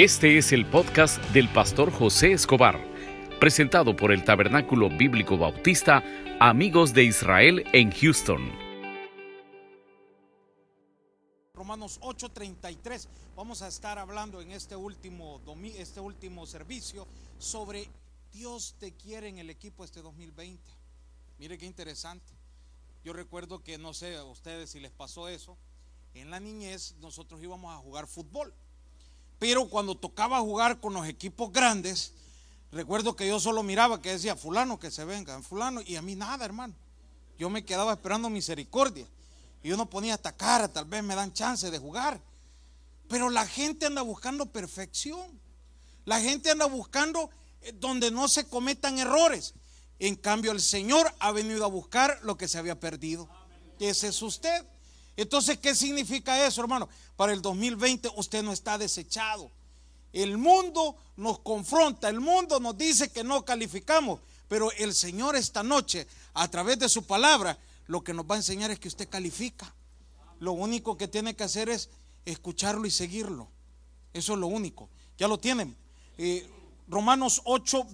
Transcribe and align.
Este 0.00 0.38
es 0.38 0.52
el 0.52 0.64
podcast 0.64 1.20
del 1.32 1.52
pastor 1.52 1.90
José 1.90 2.30
Escobar, 2.30 2.78
presentado 3.40 3.96
por 3.96 4.12
el 4.12 4.22
Tabernáculo 4.22 4.88
Bíblico 4.90 5.36
Bautista 5.36 6.04
Amigos 6.38 6.94
de 6.94 7.02
Israel 7.02 7.64
en 7.72 7.90
Houston. 7.90 8.48
Romanos 11.52 11.98
8:33. 12.00 13.08
Vamos 13.34 13.62
a 13.62 13.66
estar 13.66 13.98
hablando 13.98 14.40
en 14.40 14.52
este 14.52 14.76
último, 14.76 15.42
este 15.76 15.98
último 15.98 16.46
servicio 16.46 17.08
sobre 17.40 17.88
Dios 18.30 18.76
te 18.78 18.92
quiere 18.92 19.26
en 19.26 19.38
el 19.38 19.50
equipo 19.50 19.82
este 19.82 20.00
2020. 20.00 20.62
Mire 21.40 21.58
qué 21.58 21.66
interesante. 21.66 22.32
Yo 23.02 23.12
recuerdo 23.12 23.64
que, 23.64 23.78
no 23.78 23.92
sé 23.94 24.16
a 24.16 24.22
ustedes 24.22 24.70
si 24.70 24.78
les 24.78 24.92
pasó 24.92 25.26
eso, 25.26 25.58
en 26.14 26.30
la 26.30 26.38
niñez 26.38 26.94
nosotros 27.00 27.42
íbamos 27.42 27.74
a 27.74 27.78
jugar 27.78 28.06
fútbol. 28.06 28.54
Pero 29.38 29.68
cuando 29.68 29.96
tocaba 29.96 30.40
jugar 30.40 30.80
con 30.80 30.94
los 30.94 31.06
equipos 31.06 31.52
grandes, 31.52 32.12
recuerdo 32.72 33.14
que 33.14 33.28
yo 33.28 33.38
solo 33.38 33.62
miraba 33.62 34.02
que 34.02 34.10
decía, 34.10 34.36
fulano 34.36 34.78
que 34.78 34.90
se 34.90 35.04
venga, 35.04 35.40
fulano, 35.42 35.80
y 35.80 35.96
a 35.96 36.02
mí 36.02 36.16
nada, 36.16 36.44
hermano. 36.44 36.74
Yo 37.38 37.48
me 37.50 37.64
quedaba 37.64 37.92
esperando 37.92 38.28
misericordia. 38.30 39.06
Y 39.62 39.68
yo 39.68 39.76
no 39.76 39.88
ponía 39.88 40.14
hasta 40.14 40.36
cara, 40.36 40.68
tal 40.68 40.84
vez 40.84 41.02
me 41.02 41.14
dan 41.14 41.32
chance 41.32 41.70
de 41.70 41.78
jugar. 41.78 42.20
Pero 43.08 43.30
la 43.30 43.46
gente 43.46 43.86
anda 43.86 44.02
buscando 44.02 44.46
perfección. 44.46 45.40
La 46.04 46.20
gente 46.20 46.50
anda 46.50 46.66
buscando 46.66 47.30
eh, 47.62 47.72
donde 47.72 48.10
no 48.10 48.28
se 48.28 48.46
cometan 48.46 48.98
errores. 48.98 49.54
En 49.98 50.14
cambio, 50.16 50.52
el 50.52 50.60
Señor 50.60 51.12
ha 51.18 51.32
venido 51.32 51.64
a 51.64 51.68
buscar 51.68 52.18
lo 52.22 52.36
que 52.36 52.48
se 52.48 52.58
había 52.58 52.78
perdido. 52.78 53.28
Ese 53.78 54.08
es 54.08 54.22
usted. 54.22 54.64
Entonces, 55.18 55.58
¿qué 55.58 55.74
significa 55.74 56.46
eso, 56.46 56.60
hermano? 56.60 56.88
Para 57.16 57.32
el 57.32 57.42
2020 57.42 58.08
usted 58.14 58.40
no 58.44 58.52
está 58.52 58.78
desechado. 58.78 59.50
El 60.12 60.38
mundo 60.38 60.94
nos 61.16 61.40
confronta, 61.40 62.08
el 62.08 62.20
mundo 62.20 62.60
nos 62.60 62.78
dice 62.78 63.10
que 63.10 63.24
no 63.24 63.44
calificamos, 63.44 64.20
pero 64.46 64.70
el 64.78 64.94
Señor 64.94 65.34
esta 65.34 65.64
noche, 65.64 66.06
a 66.34 66.46
través 66.46 66.78
de 66.78 66.88
su 66.88 67.02
palabra, 67.02 67.58
lo 67.88 68.04
que 68.04 68.14
nos 68.14 68.26
va 68.26 68.36
a 68.36 68.38
enseñar 68.38 68.70
es 68.70 68.78
que 68.78 68.86
usted 68.86 69.08
califica. 69.08 69.74
Lo 70.38 70.52
único 70.52 70.96
que 70.96 71.08
tiene 71.08 71.34
que 71.34 71.42
hacer 71.42 71.68
es 71.68 71.88
escucharlo 72.24 72.86
y 72.86 72.92
seguirlo. 72.92 73.48
Eso 74.12 74.34
es 74.34 74.38
lo 74.38 74.46
único. 74.46 74.88
Ya 75.18 75.26
lo 75.26 75.38
tienen. 75.40 75.76
Eh, 76.16 76.48
Romanos 76.86 77.42
8, 77.44 77.88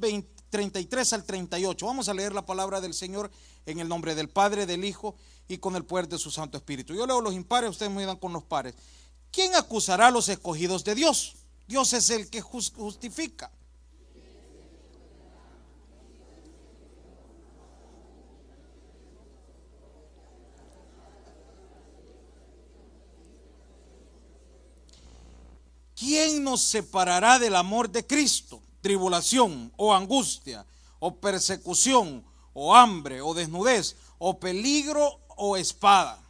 33 0.51 1.13
al 1.15 1.25
38. 1.25 1.87
Vamos 1.87 2.11
a 2.11 2.15
leer 2.15 2.35
la 2.35 2.45
palabra 2.45 2.83
del 2.83 2.93
Señor 2.93 3.31
en 3.65 3.81
el 3.81 3.89
nombre 3.89 4.15
del 4.15 4.29
Padre, 4.29 4.67
del 4.67 4.85
Hijo 4.85 5.15
y 5.49 5.59
con 5.59 5.77
el 5.77 5.85
poder 5.85 6.09
de 6.09 6.19
su 6.19 6.31
Santo 6.31 6.57
Espíritu. 6.57 6.95
Yo 6.95 7.07
leo 7.07 7.21
los 7.21 7.35
impares, 7.35 7.71
ustedes 7.71 7.93
me 7.93 8.07
dan 8.07 8.17
con 8.17 8.33
los 8.33 8.43
pares. 8.43 8.75
¿Quién 9.31 9.55
acusará 9.55 10.09
a 10.09 10.11
los 10.11 10.29
escogidos 10.29 10.85
de 10.85 10.95
Dios? 10.95 11.35
Dios 11.67 11.93
es 11.93 12.11
el 12.11 12.31
que 12.31 12.41
justifica. 12.41 13.51
¿Quién 25.97 26.45
nos 26.45 26.61
separará 26.61 27.39
del 27.39 27.57
amor 27.57 27.89
de 27.89 28.07
Cristo? 28.07 28.61
Tribulación 28.83 29.73
o 29.77 29.95
angustia 29.95 30.67
o 30.99 31.17
persecución 31.17 32.25
o 32.53 32.75
hambre 32.75 33.23
o 33.23 33.33
desnudez 33.33 33.97
o 34.19 34.39
peligro 34.39 35.24
o 35.37 35.57
espada. 35.57 36.21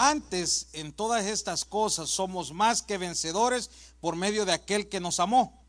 Antes 0.00 0.68
en 0.74 0.92
todas 0.92 1.26
estas 1.26 1.64
cosas 1.64 2.08
somos 2.08 2.52
más 2.52 2.82
que 2.82 2.98
vencedores 2.98 3.68
por 4.00 4.14
medio 4.14 4.44
de 4.44 4.52
aquel 4.52 4.88
que 4.88 5.00
nos 5.00 5.18
amó. 5.18 5.67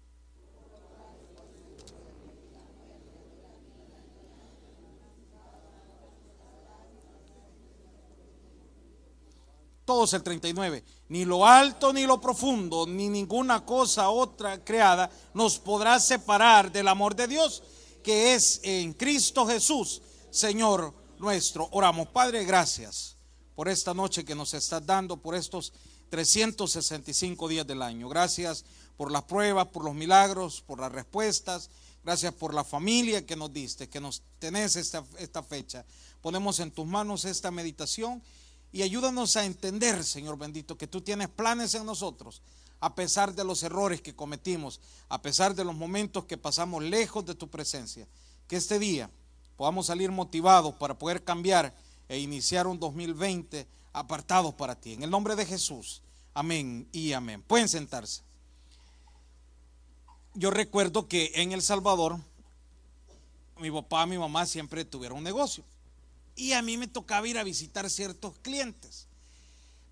Todos 9.90 10.14
el 10.14 10.22
39, 10.22 10.84
ni 11.08 11.26
lo 11.26 11.48
alto 11.48 11.92
ni 11.92 12.06
lo 12.06 12.22
profundo, 12.22 12.86
ni 12.86 13.10
ninguna 13.10 13.66
cosa 13.66 14.12
otra 14.12 14.64
creada 14.64 15.10
nos 15.34 15.58
podrá 15.58 16.00
separar 16.00 16.72
del 16.72 16.88
amor 16.88 17.16
de 17.16 17.28
Dios 17.28 17.64
que 18.04 18.36
es 18.36 18.60
en 18.62 18.94
Cristo 18.94 19.48
Jesús, 19.48 20.04
Señor 20.30 20.94
nuestro. 21.18 21.68
Oramos, 21.72 22.08
Padre, 22.10 22.46
gracias 22.46 23.16
por 23.56 23.68
esta 23.68 23.96
noche 23.96 24.24
que 24.24 24.36
nos 24.36 24.54
estás 24.54 24.86
dando, 24.86 25.18
por 25.18 25.34
estos 25.34 25.74
365 26.12 27.48
días 27.48 27.66
del 27.66 27.82
año. 27.82 28.10
Gracias 28.10 28.66
por 28.96 29.12
las 29.12 29.24
pruebas, 29.24 29.70
por 29.70 29.84
los 29.84 29.96
milagros, 29.96 30.62
por 30.62 30.80
las 30.80 30.92
respuestas. 30.92 31.72
Gracias 32.04 32.32
por 32.36 32.54
la 32.54 32.64
familia 32.64 33.26
que 33.26 33.36
nos 33.36 33.52
diste, 33.52 33.90
que 33.90 34.00
nos 34.00 34.22
tenés 34.38 34.76
esta, 34.76 35.04
esta 35.18 35.42
fecha. 35.42 35.84
Ponemos 36.22 36.60
en 36.60 36.70
tus 36.70 36.86
manos 36.86 37.26
esta 37.26 37.50
meditación 37.50 38.22
y 38.72 38.84
ayúdanos 38.84 39.36
a 39.36 39.46
entender, 39.46 40.04
Señor 40.04 40.38
bendito, 40.38 40.78
que 40.78 40.88
tú 40.88 41.02
tienes 41.02 41.30
planes 41.30 41.74
en 41.74 41.86
nosotros, 41.86 42.42
a 42.80 42.94
pesar 42.96 43.34
de 43.34 43.44
los 43.44 43.64
errores 43.64 44.02
que 44.02 44.16
cometimos, 44.16 44.80
a 45.10 45.22
pesar 45.22 45.56
de 45.56 45.66
los 45.66 45.76
momentos 45.76 46.26
que 46.26 46.38
pasamos 46.38 46.84
lejos 46.84 47.26
de 47.26 47.36
tu 47.36 47.50
presencia. 47.50 48.08
Que 48.48 48.58
este 48.58 48.80
día 48.80 49.10
podamos 49.58 49.88
salir 49.88 50.12
motivados 50.12 50.76
para 50.76 50.98
poder 50.98 51.24
cambiar 51.24 51.74
e 52.08 52.20
iniciar 52.20 52.68
un 52.68 52.80
2020 52.80 53.68
apartados 53.94 54.54
para 54.54 54.80
ti. 54.80 54.94
En 54.94 55.04
el 55.04 55.10
nombre 55.10 55.36
de 55.36 55.46
Jesús. 55.46 56.02
Amén 56.34 56.88
y 56.92 57.14
amén. 57.14 57.42
Pueden 57.42 57.68
sentarse. 57.68 58.22
Yo 60.36 60.52
recuerdo 60.52 61.08
que 61.08 61.32
en 61.36 61.52
El 61.52 61.62
Salvador, 61.62 62.18
mi 63.58 63.72
papá 63.72 64.04
y 64.06 64.12
mi 64.12 64.18
mamá 64.18 64.46
siempre 64.46 64.86
tuvieron 64.86 65.18
un 65.18 65.24
negocio 65.24 65.64
y 66.40 66.54
a 66.54 66.62
mí 66.62 66.78
me 66.78 66.88
tocaba 66.88 67.28
ir 67.28 67.38
a 67.38 67.44
visitar 67.44 67.90
ciertos 67.90 68.38
clientes. 68.40 69.08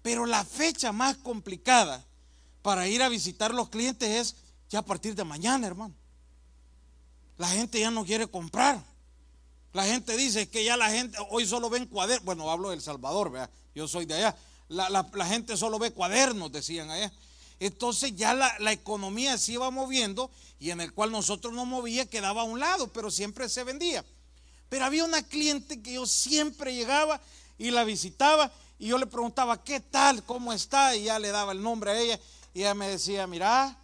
Pero 0.01 0.25
la 0.25 0.45
fecha 0.45 0.91
más 0.91 1.17
complicada 1.17 2.05
para 2.61 2.87
ir 2.87 3.03
a 3.03 3.09
visitar 3.09 3.53
los 3.53 3.69
clientes 3.69 4.09
es 4.09 4.35
ya 4.69 4.79
a 4.79 4.85
partir 4.85 5.15
de 5.15 5.23
mañana, 5.23 5.67
hermano. 5.67 5.93
La 7.37 7.49
gente 7.49 7.79
ya 7.79 7.91
no 7.91 8.05
quiere 8.05 8.27
comprar. 8.27 8.83
La 9.73 9.83
gente 9.85 10.17
dice 10.17 10.49
que 10.49 10.63
ya 10.63 10.77
la 10.77 10.89
gente, 10.89 11.17
hoy 11.29 11.45
solo 11.45 11.69
ven 11.69 11.85
cuadernos. 11.85 12.25
Bueno, 12.25 12.49
hablo 12.49 12.69
del 12.69 12.81
Salvador, 12.81 13.31
¿verdad? 13.31 13.49
yo 13.75 13.87
soy 13.87 14.05
de 14.05 14.15
allá. 14.15 14.35
La, 14.69 15.05
gente 15.25 15.55
solo 15.55 15.79
ve 15.79 15.91
cuadernos, 15.91 16.51
decían 16.51 16.89
allá. 16.89 17.11
Entonces 17.59 18.15
ya 18.15 18.33
la, 18.33 18.71
economía 18.71 19.37
se 19.37 19.53
iba 19.53 19.69
moviendo 19.71 20.31
y 20.59 20.71
en 20.71 20.81
el 20.81 20.93
cual 20.93 21.11
nosotros 21.11 21.53
no 21.53 21.65
movía 21.65 22.05
quedaba 22.05 22.41
a 22.41 22.45
un 22.45 22.59
lado, 22.59 22.91
pero 22.91 23.11
siempre 23.11 23.49
se 23.49 23.63
vendía. 23.63 24.03
Pero 24.69 24.85
había 24.85 25.03
una 25.05 25.23
cliente 25.23 25.81
que 25.81 25.93
yo 25.93 26.05
siempre 26.05 26.73
llegaba 26.73 27.21
y 27.57 27.71
la 27.71 27.83
visitaba 27.83 28.51
y 28.79 28.87
yo 28.87 28.97
le 28.97 29.07
preguntaba, 29.07 29.63
¿qué 29.63 29.79
tal? 29.79 30.23
¿Cómo 30.23 30.53
está? 30.53 30.95
Y 30.95 31.05
ya 31.05 31.19
le 31.19 31.29
daba 31.29 31.51
el 31.51 31.61
nombre 31.61 31.91
a 31.91 31.99
ella 31.99 32.19
y 32.53 32.61
ella 32.61 32.73
me 32.73 32.89
decía, 32.89 33.27
mira, 33.27 33.77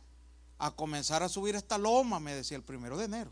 a 0.58 0.72
comenzar 0.72 1.24
a 1.24 1.30
subir 1.30 1.56
esta 1.56 1.78
loma, 1.78 2.20
me 2.20 2.34
decía 2.34 2.58
el 2.58 2.64
primero 2.64 2.98
de 2.98 3.06
enero. 3.06 3.32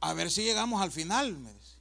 A 0.00 0.14
ver 0.14 0.30
si 0.30 0.42
llegamos 0.42 0.82
al 0.82 0.90
final, 0.90 1.36
me 1.38 1.52
decía. 1.52 1.78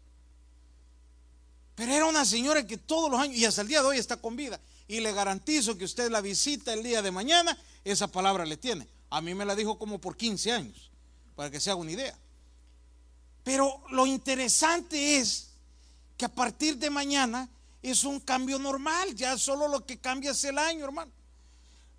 Pero 1.76 1.94
era 1.94 2.06
una 2.06 2.26
señora 2.26 2.66
que 2.68 2.78
todos 2.78 3.10
los 3.10 3.20
años, 3.20 3.38
y 3.38 3.46
hasta 3.46 3.62
el 3.62 3.68
día 3.68 3.82
de 3.82 3.88
hoy 3.88 3.98
está 3.98 4.18
con 4.18 4.36
vida, 4.36 4.60
y 4.88 5.00
le 5.00 5.14
garantizo 5.14 5.78
que 5.78 5.86
usted 5.86 6.12
la 6.12 6.22
visita 6.22 6.74
el 6.74 6.84
día 6.84 7.02
de 7.02 7.12
mañana, 7.12 7.58
esa 7.84 8.08
palabra 8.08 8.46
le 8.46 8.58
tiene. 8.58 8.88
A 9.10 9.22
mí 9.22 9.34
me 9.34 9.46
la 9.46 9.56
dijo 9.56 9.80
como 9.80 10.00
por 10.00 10.16
15 10.16 10.52
años, 10.52 10.92
para 11.36 11.50
que 11.50 11.60
se 11.60 11.72
haga 11.72 11.80
una 11.80 11.92
idea. 11.92 12.18
Pero 13.44 13.82
lo 13.90 14.06
interesante 14.06 15.18
es 15.18 15.50
que 16.18 16.26
a 16.26 16.30
partir 16.30 16.78
de 16.78 16.90
mañana 16.90 17.50
es 17.82 18.04
un 18.04 18.20
cambio 18.20 18.60
normal, 18.60 19.16
ya 19.16 19.38
solo 19.38 19.68
lo 19.68 19.86
que 19.86 20.00
cambia 20.00 20.32
es 20.32 20.44
el 20.44 20.58
año, 20.58 20.86
hermano. 20.86 21.12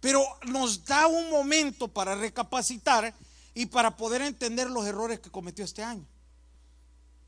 Pero 0.00 0.24
nos 0.46 0.84
da 0.84 1.06
un 1.06 1.30
momento 1.30 1.88
para 1.88 2.14
recapacitar 2.14 3.14
y 3.54 3.66
para 3.66 3.96
poder 3.96 4.22
entender 4.22 4.70
los 4.70 4.86
errores 4.86 5.20
que 5.20 5.30
cometió 5.30 5.64
este 5.64 5.82
año. 5.82 6.06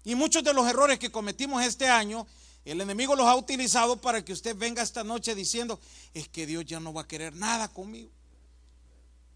Y 0.05 0.15
muchos 0.15 0.45
de 0.45 0.53
los 0.53 0.69
errores 0.69 0.99
que 0.99 1.11
cometimos 1.11 1.65
este 1.65 1.89
año, 1.89 2.27
el 2.65 2.81
enemigo 2.81 3.17
los 3.17 3.27
ha 3.27 3.37
utilizado 3.37 3.97
para 3.97 4.25
que 4.25 4.33
usted 4.33 4.57
venga 4.57 4.83
esta 4.83 5.03
noche 5.03 5.35
diciendo, 5.35 5.81
es 6.13 6.29
que 6.29 6.47
Dios 6.47 6.65
ya 6.65 6.79
no 6.81 6.93
va 6.93 7.03
a 7.03 7.09
querer 7.09 7.35
nada 7.35 7.69
conmigo. 7.69 8.11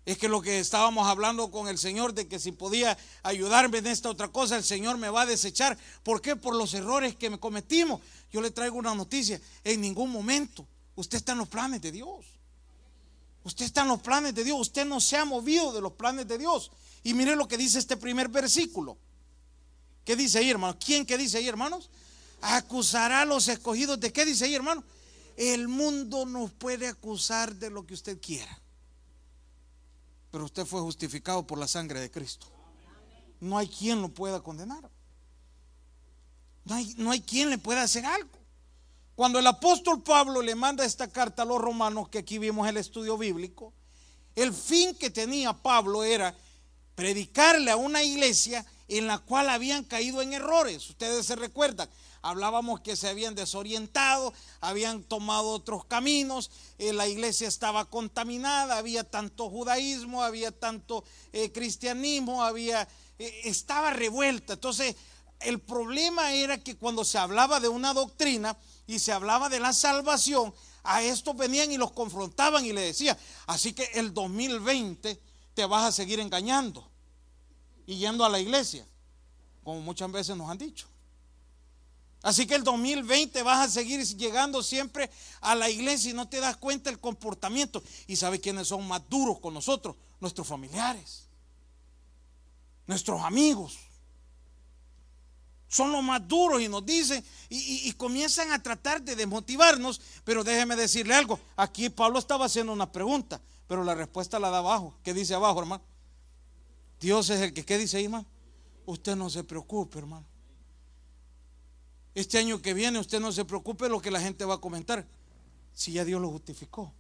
Es 0.09 0.17
que 0.17 0.27
lo 0.27 0.41
que 0.41 0.59
estábamos 0.59 1.07
hablando 1.07 1.51
con 1.51 1.69
el 1.69 1.77
Señor 1.77 2.15
de 2.15 2.27
que 2.27 2.39
si 2.39 2.51
podía 2.51 2.97
ayudarme 3.23 3.77
en 3.77 3.89
esta 3.89 4.09
otra 4.09 4.29
cosa, 4.29 4.57
el 4.57 4.65
Señor 4.65 4.97
me 4.97 5.11
va 5.11 5.21
a 5.21 5.27
desechar. 5.27 5.77
¿Por 6.03 6.23
qué? 6.23 6.35
Por 6.35 6.55
los 6.55 6.73
errores 6.73 7.15
que 7.15 7.29
me 7.29 7.39
cometimos. 7.39 8.01
Yo 8.33 8.41
le 8.41 8.51
traigo 8.51 8.79
una 8.79 8.95
noticia. 8.95 9.39
En 9.65 9.83
ningún 9.83 10.11
momento 10.11 10.67
usted 10.95 11.19
está 11.19 11.33
en 11.33 11.39
los 11.39 11.49
planes 11.49 11.83
de 11.83 11.93
Dios. 11.93 12.25
Usted 13.45 13.67
está 13.67 13.83
en 13.83 13.89
los 13.89 14.01
planes 14.01 14.35
de 14.35 14.45
Dios. 14.45 14.59
Usted 14.59 14.87
no 14.87 14.99
se 14.99 15.19
ha 15.19 15.27
movido 15.27 15.75
de 15.75 15.83
los 15.83 15.93
planes 15.93 16.27
de 16.27 16.39
Dios. 16.39 16.71
Y 17.03 17.13
mire 17.13 17.37
lo 17.37 17.47
que 17.47 17.59
dice 17.59 17.79
este 17.79 17.99
primer 17.99 18.29
versículo. 18.31 18.97
¿Qué 20.07 20.17
dice 20.17 20.39
ahí, 20.39 20.49
hermano? 20.49 20.79
¿Quién 20.83 21.05
qué 21.05 21.19
dice 21.19 21.37
ahí, 21.37 21.49
hermanos? 21.49 21.91
Acusará 22.41 23.21
a 23.21 23.27
los 23.27 23.47
escogidos 23.49 24.01
de 24.01 24.11
qué 24.11 24.25
dice 24.25 24.47
ahí, 24.47 24.55
hermano? 24.55 24.83
El 25.37 25.69
mundo 25.69 26.25
nos 26.25 26.51
puede 26.51 26.89
acusar 26.89 27.55
de 27.57 27.69
lo 27.69 27.85
que 27.85 27.93
usted 27.93 28.19
quiera. 28.19 28.59
Pero 30.31 30.45
usted 30.45 30.67
fue 30.67 30.81
justificado 30.81 31.47
por 31.47 31.59
la 31.59 31.67
sangre 31.67 32.01
de 32.01 32.11
Cristo. 32.11 32.47
No 33.41 33.57
hay 33.57 33.69
quien 33.69 34.03
lo 34.03 34.09
pueda 34.09 34.41
condenar. 34.41 34.91
No 36.65 36.75
hay, 36.75 36.95
no 36.99 37.11
hay 37.11 37.21
quien 37.21 37.51
le 37.51 37.59
pueda 37.59 37.83
hacer 37.83 38.05
algo. 38.05 38.31
Cuando 39.15 39.39
el 39.39 39.47
apóstol 39.47 40.03
Pablo 40.03 40.43
le 40.43 40.55
manda 40.55 40.85
esta 40.85 41.09
carta 41.09 41.43
a 41.43 41.47
los 41.47 41.61
romanos, 41.61 42.09
que 42.09 42.19
aquí 42.19 42.39
vimos 42.39 42.69
el 42.69 42.77
estudio 42.77 43.17
bíblico, 43.19 43.73
el 44.37 44.53
fin 44.53 44.95
que 44.95 45.11
tenía 45.11 45.53
Pablo 45.53 46.05
era 46.05 46.35
predicarle 46.95 47.71
a 47.71 47.77
una 47.77 48.03
iglesia 48.03 48.65
en 48.87 49.07
la 49.07 49.19
cual 49.19 49.49
habían 49.49 49.85
caído 49.85 50.23
en 50.23 50.33
errores. 50.33 50.89
Ustedes 50.89 51.27
se 51.27 51.37
recuerdan, 51.37 51.89
hablábamos 52.23 52.81
que 52.81 52.97
se 52.97 53.09
habían 53.09 53.35
desorientado, 53.35 54.33
habían 54.61 55.03
tomado 55.03 55.49
otros 55.49 55.85
caminos, 55.85 56.51
eh, 56.79 56.93
la 56.93 57.07
iglesia 57.07 57.49
estaba 57.49 57.85
contaminada, 57.85 58.79
había 58.79 59.05
tanto 59.05 59.49
judaísmo, 59.51 60.23
había 60.23 60.51
tanto 60.51 61.05
eh, 61.33 61.53
cristianismo, 61.53 62.43
había, 62.43 62.89
eh, 63.19 63.41
estaba 63.45 63.91
revuelta. 63.91 64.55
Entonces, 64.55 64.97
el 65.41 65.61
problema 65.61 66.33
era 66.33 66.59
que 66.59 66.77
cuando 66.77 67.05
se 67.05 67.19
hablaba 67.19 67.61
de 67.61 67.69
una 67.69 67.95
doctrina 67.95 68.57
y 68.87 68.99
se 68.99 69.13
hablaba 69.13 69.49
de 69.49 69.61
la 69.61 69.73
salvación, 69.73 70.53
a 70.83 71.03
estos 71.03 71.37
venían 71.37 71.71
y 71.71 71.77
los 71.77 71.93
confrontaban 71.93 72.65
y 72.65 72.73
le 72.73 72.81
decían, 72.81 73.17
así 73.47 73.75
que 73.75 73.85
el 73.95 74.15
2020 74.15 75.21
te 75.55 75.67
vas 75.67 75.85
a 75.85 75.93
seguir 75.93 76.19
engañando 76.19 76.89
y 77.87 77.97
yendo 77.97 78.25
a 78.25 78.29
la 78.29 78.41
iglesia, 78.41 78.87
como 79.63 79.81
muchas 79.81 80.11
veces 80.11 80.37
nos 80.37 80.49
han 80.49 80.59
dicho. 80.59 80.88
Así 82.23 82.47
que 82.47 82.57
el 82.57 82.65
2020 82.65 83.43
vas 83.43 83.69
a 83.69 83.71
seguir 83.71 84.05
llegando 84.17 84.63
siempre 84.63 85.11
a 85.41 85.55
la 85.55 85.71
iglesia 85.71 86.11
y 86.11 86.15
no 86.15 86.29
te 86.29 86.41
das 86.41 86.57
cuenta 86.57 86.91
del 86.91 86.99
comportamiento. 86.99 87.83
¿Y 88.07 88.17
sabe 88.17 88.41
quiénes 88.41 88.69
son 88.69 88.87
más 88.89 89.03
duros 89.09 89.39
con 89.39 89.55
nosotros? 89.55 89.95
Nuestros 90.21 90.49
familiares, 90.49 91.29
nuestros 92.87 93.23
amigos 93.23 93.79
son 95.69 95.93
los 95.93 96.03
más 96.03 96.27
duros 96.27 96.63
y 96.63 96.69
nos 96.69 96.85
dicen 96.85 97.23
y, 97.51 97.93
comienzan 97.93 98.51
a 98.53 98.63
tratar 98.63 99.03
de 99.03 99.15
desmotivarnos. 99.15 100.01
Pero 100.25 100.43
déjeme 100.43 100.75
decirle 100.77 101.15
algo. 101.15 101.39
Aquí 101.57 101.89
Pablo 101.91 102.19
estaba 102.19 102.47
haciendo 102.47 102.73
una 102.73 102.91
pregunta, 102.91 103.41
pero 103.69 103.85
la 103.85 103.95
respuesta 103.95 104.39
la 104.39 104.51
da 104.51 104.59
abajo. 104.59 104.95
¿Qué 105.05 105.15
dice 105.15 105.35
abajo, 105.35 105.61
hermano? 105.61 105.83
Dios 107.01 107.31
es 107.31 107.41
el 107.41 107.53
que, 107.53 107.65
¿qué 107.65 107.79
dice 107.79 108.03
hermano? 108.03 108.27
Usted 108.87 109.15
no 109.15 109.31
se 109.31 109.45
preocupe, 109.45 109.99
hermano. 109.99 110.27
Este 112.19 112.37
año 112.37 112.61
que 112.61 112.75
viene 112.75 112.99
usted 112.99 113.21
no 113.21 113.31
se 113.31 113.45
preocupe 113.45 113.89
lo 113.89 114.03
que 114.03 114.11
la 114.11 114.21
gente 114.21 114.45
va 114.45 114.55
a 114.55 114.61
comentar. 114.61 115.07
Si 115.73 115.93
ya 115.93 116.05
Dios 116.05 116.21
lo 116.21 116.29
justificó. 116.31 116.93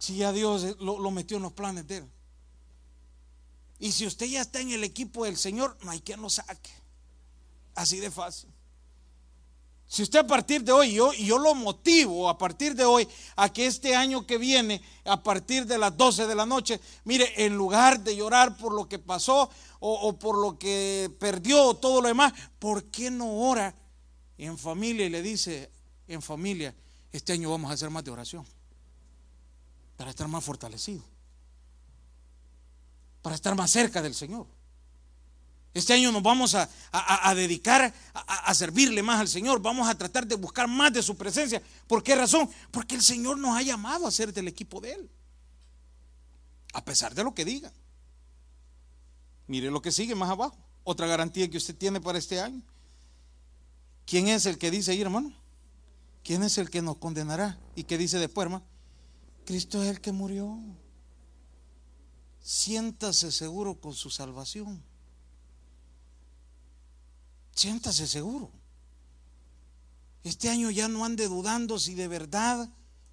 Si 0.00 0.16
ya 0.16 0.32
Dios 0.32 0.76
lo, 0.80 0.98
lo 0.98 1.10
metió 1.12 1.36
en 1.36 1.44
los 1.44 1.52
planes 1.52 1.86
de 1.86 1.98
él. 1.98 2.10
Y 3.78 3.92
si 3.92 4.04
usted 4.04 4.26
ya 4.26 4.40
está 4.40 4.60
en 4.60 4.72
el 4.72 4.82
equipo 4.82 5.26
del 5.26 5.36
Señor, 5.36 5.78
no 5.84 5.92
hay 5.92 6.00
quien 6.00 6.20
lo 6.20 6.28
saque. 6.28 6.72
Así 7.76 8.00
de 8.00 8.10
fácil. 8.10 8.50
Si 9.86 10.02
usted 10.02 10.20
a 10.20 10.26
partir 10.26 10.64
de 10.64 10.72
hoy, 10.72 10.92
yo, 10.92 11.12
yo 11.12 11.38
lo 11.38 11.54
motivo 11.54 12.28
a 12.28 12.36
partir 12.36 12.74
de 12.74 12.84
hoy 12.84 13.06
a 13.36 13.52
que 13.52 13.66
este 13.66 13.94
año 13.94 14.26
que 14.26 14.38
viene, 14.38 14.82
a 15.04 15.22
partir 15.22 15.66
de 15.66 15.78
las 15.78 15.96
12 15.96 16.26
de 16.26 16.34
la 16.34 16.46
noche, 16.46 16.80
mire, 17.04 17.44
en 17.44 17.54
lugar 17.54 18.00
de 18.00 18.16
llorar 18.16 18.56
por 18.56 18.72
lo 18.72 18.88
que 18.88 18.98
pasó 18.98 19.50
o, 19.80 19.92
o 19.92 20.18
por 20.18 20.38
lo 20.38 20.58
que 20.58 21.10
perdió 21.20 21.62
o 21.62 21.76
todo 21.76 22.00
lo 22.00 22.08
demás, 22.08 22.32
¿por 22.58 22.84
qué 22.84 23.10
no 23.10 23.30
ora 23.38 23.74
en 24.38 24.58
familia 24.58 25.06
y 25.06 25.10
le 25.10 25.22
dice 25.22 25.70
en 26.08 26.22
familia, 26.22 26.74
este 27.12 27.32
año 27.32 27.50
vamos 27.50 27.70
a 27.70 27.74
hacer 27.74 27.90
más 27.90 28.04
de 28.04 28.10
oración 28.10 28.44
para 29.96 30.10
estar 30.10 30.26
más 30.26 30.42
fortalecidos? 30.42 31.14
para 33.24 33.36
estar 33.36 33.54
más 33.54 33.70
cerca 33.70 34.02
del 34.02 34.14
Señor. 34.14 34.46
Este 35.74 35.92
año 35.92 36.12
nos 36.12 36.22
vamos 36.22 36.54
a, 36.54 36.68
dedicar 37.34 37.92
a, 38.14 38.54
servirle 38.54 39.02
más 39.02 39.20
al 39.20 39.28
Señor. 39.28 39.60
Vamos 39.60 39.88
a 39.88 39.98
tratar 39.98 40.24
de 40.24 40.36
buscar 40.36 40.68
más 40.68 40.92
de 40.92 41.02
su 41.02 41.16
presencia. 41.16 41.60
¿Por 41.88 42.02
qué 42.02 42.14
razón? 42.14 42.48
Porque 42.70 42.94
el 42.94 43.02
Señor 43.02 43.38
nos 43.38 43.56
ha 43.56 43.62
llamado 43.62 44.06
a 44.06 44.10
ser 44.12 44.32
del 44.32 44.46
equipo 44.46 44.80
de 44.80 44.92
Él. 44.92 45.10
A 46.72 46.84
pesar 46.84 47.14
de 47.14 47.22
lo 47.22 47.34
que 47.34 47.44
diga 47.44 47.72
Mire 49.46 49.70
lo 49.70 49.82
que 49.82 49.92
sigue 49.92 50.14
más 50.14 50.30
abajo. 50.30 50.56
Otra 50.84 51.06
garantía 51.06 51.50
que 51.50 51.56
usted 51.56 51.76
tiene 51.76 52.00
para 52.00 52.18
este 52.18 52.40
año. 52.40 52.62
¿Quién 54.06 54.28
es 54.28 54.46
el 54.46 54.58
que 54.58 54.70
dice 54.70 54.92
ahí, 54.92 55.02
hermano? 55.02 55.32
¿Quién 56.22 56.42
es 56.44 56.56
el 56.56 56.70
que 56.70 56.82
nos 56.82 56.98
condenará? 56.98 57.58
¿Y 57.74 57.84
qué 57.84 57.98
dice 57.98 58.18
después, 58.18 58.44
hermano? 58.44 58.64
Cristo 59.44 59.82
es 59.82 59.90
el 59.90 60.00
que 60.00 60.12
murió 60.12 60.58
siéntase 62.44 63.32
seguro 63.32 63.80
con 63.80 63.94
su 63.94 64.10
salvación. 64.10 64.82
Siéntase 67.54 68.06
seguro. 68.06 68.50
Este 70.22 70.48
año 70.48 70.70
ya 70.70 70.88
no 70.88 71.04
ande 71.04 71.28
dudando 71.28 71.78
si 71.78 71.94
de 71.94 72.08
verdad 72.08 72.68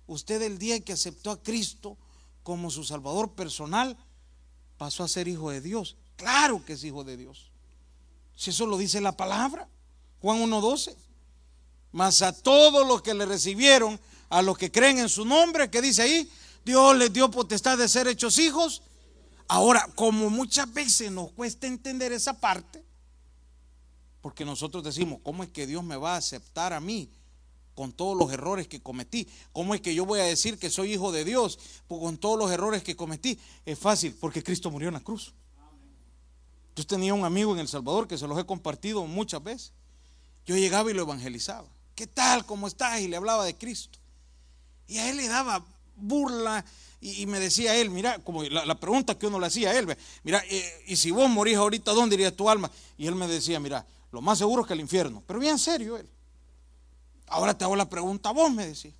usted 0.07 0.41
el 0.41 0.57
día 0.57 0.79
que 0.79 0.93
aceptó 0.93 1.31
a 1.31 1.41
Cristo 1.41 1.97
como 2.43 2.71
su 2.71 2.83
Salvador 2.83 3.33
personal 3.33 3.97
pasó 4.77 5.03
a 5.03 5.07
ser 5.07 5.27
hijo 5.27 5.51
de 5.51 5.61
Dios. 5.61 5.95
Claro 6.15 6.63
que 6.65 6.73
es 6.73 6.83
hijo 6.83 7.03
de 7.03 7.17
Dios. 7.17 7.51
Si 8.35 8.49
eso 8.49 8.65
lo 8.65 8.77
dice 8.77 9.01
la 9.01 9.15
palabra, 9.15 9.67
Juan 10.21 10.39
1.12. 10.39 10.95
Mas 11.91 12.21
a 12.21 12.31
todos 12.31 12.87
los 12.87 13.01
que 13.01 13.13
le 13.13 13.25
recibieron, 13.25 13.99
a 14.29 14.41
los 14.41 14.57
que 14.57 14.71
creen 14.71 14.99
en 14.99 15.09
su 15.09 15.25
nombre, 15.25 15.69
que 15.69 15.81
dice 15.81 16.01
ahí, 16.03 16.31
Dios 16.63 16.95
les 16.95 17.11
dio 17.11 17.29
potestad 17.29 17.77
de 17.77 17.89
ser 17.89 18.07
hechos 18.07 18.39
hijos 18.39 18.81
Ahora, 19.51 19.85
como 19.95 20.29
muchas 20.29 20.73
veces 20.73 21.11
nos 21.11 21.29
cuesta 21.33 21.67
entender 21.67 22.13
esa 22.13 22.39
parte, 22.39 22.81
porque 24.21 24.45
nosotros 24.45 24.83
decimos, 24.83 25.19
¿cómo 25.23 25.43
es 25.43 25.49
que 25.49 25.67
Dios 25.67 25.83
me 25.83 25.97
va 25.97 26.13
a 26.13 26.17
aceptar 26.17 26.73
a 26.73 26.79
mí 26.79 27.09
con 27.75 27.91
todos 27.91 28.17
los 28.17 28.31
errores 28.31 28.67
que 28.67 28.81
cometí? 28.81 29.27
¿Cómo 29.51 29.73
es 29.73 29.81
que 29.81 29.95
yo 29.95 30.05
voy 30.05 30.19
a 30.19 30.23
decir 30.23 30.59
que 30.59 30.69
soy 30.69 30.93
hijo 30.93 31.11
de 31.11 31.25
Dios 31.25 31.59
con 31.87 32.17
todos 32.17 32.37
los 32.37 32.51
errores 32.51 32.83
que 32.83 32.95
cometí? 32.95 33.39
Es 33.65 33.79
fácil, 33.79 34.15
porque 34.19 34.43
Cristo 34.43 34.69
murió 34.69 34.89
en 34.89 34.93
la 34.93 34.99
cruz. 34.99 35.33
Yo 36.75 36.85
tenía 36.85 37.13
un 37.13 37.25
amigo 37.25 37.53
en 37.53 37.59
El 37.59 37.67
Salvador 37.67 38.07
que 38.07 38.17
se 38.17 38.27
los 38.27 38.39
he 38.39 38.45
compartido 38.45 39.05
muchas 39.05 39.43
veces. 39.43 39.73
Yo 40.45 40.55
llegaba 40.55 40.89
y 40.89 40.93
lo 40.93 41.01
evangelizaba. 41.01 41.67
¿Qué 41.95 42.07
tal? 42.07 42.45
¿Cómo 42.45 42.67
estás? 42.67 43.01
Y 43.01 43.07
le 43.07 43.17
hablaba 43.17 43.43
de 43.45 43.55
Cristo. 43.55 43.99
Y 44.87 44.97
a 44.97 45.09
él 45.09 45.17
le 45.17 45.27
daba 45.27 45.65
burla 45.95 46.63
y, 46.99 47.25
me 47.25 47.39
decía 47.39 47.75
él, 47.75 47.89
mira, 47.89 48.19
como 48.19 48.43
la, 48.43 48.79
pregunta 48.79 49.17
que 49.17 49.25
uno 49.25 49.39
le 49.39 49.47
hacía 49.47 49.71
a 49.71 49.77
él, 49.77 49.87
mira, 50.23 50.43
eh, 50.47 50.83
y 50.85 50.95
si 50.95 51.09
vos 51.09 51.27
morís 51.29 51.57
ahorita, 51.57 51.93
¿dónde 51.93 52.13
iría 52.13 52.35
tu 52.35 52.47
alma? 52.47 52.69
Y 52.95 53.07
él 53.07 53.15
me 53.15 53.27
decía, 53.27 53.59
mira, 53.59 53.85
lo 54.11 54.21
más 54.21 54.37
seguro 54.37 54.61
es 54.61 54.67
que 54.67 54.73
el 54.73 54.81
infierno. 54.81 55.23
Pero 55.25 55.39
bien 55.39 55.57
serio 55.57 55.97
él. 55.97 56.09
Ahora 57.27 57.57
te 57.57 57.63
hago 57.63 57.75
la 57.75 57.89
pregunta 57.89 58.29
a 58.29 58.33
vos, 58.33 58.51
me 58.51 58.67
decía. 58.67 58.93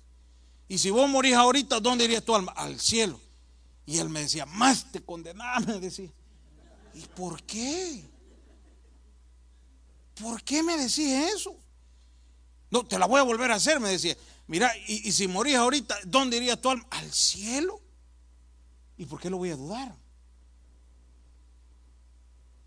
Y 0.68 0.78
si 0.78 0.90
vos 0.90 1.08
morís 1.08 1.34
ahorita, 1.34 1.80
¿dónde 1.80 2.04
iría 2.04 2.24
tu 2.24 2.34
alma? 2.34 2.52
Al 2.52 2.80
cielo. 2.80 3.20
Y 3.84 3.98
él 3.98 4.08
me 4.08 4.20
decía, 4.20 4.46
más 4.46 4.90
te 4.90 5.02
condenás, 5.02 5.66
me 5.66 5.78
decía. 5.80 6.10
¿Y 6.94 7.00
por 7.14 7.42
qué? 7.42 8.08
¿Por 10.20 10.42
qué 10.42 10.62
me 10.62 10.76
decís 10.76 11.08
eso? 11.34 11.54
No, 12.70 12.84
te 12.86 12.98
la 12.98 13.06
voy 13.06 13.20
a 13.20 13.22
volver 13.22 13.50
a 13.50 13.56
hacer, 13.56 13.80
me 13.80 13.90
decía. 13.90 14.16
Mira, 14.46 14.72
y, 14.86 15.12
si 15.12 15.28
morís 15.28 15.56
ahorita, 15.56 15.96
¿dónde 16.04 16.38
iría 16.38 16.60
tu 16.60 16.70
alma? 16.70 16.86
Al 16.90 17.12
cielo. 17.12 17.80
¿Y 18.96 19.04
por 19.04 19.20
qué 19.20 19.28
lo 19.28 19.36
voy 19.36 19.50
a 19.50 19.56
dudar? 19.56 19.94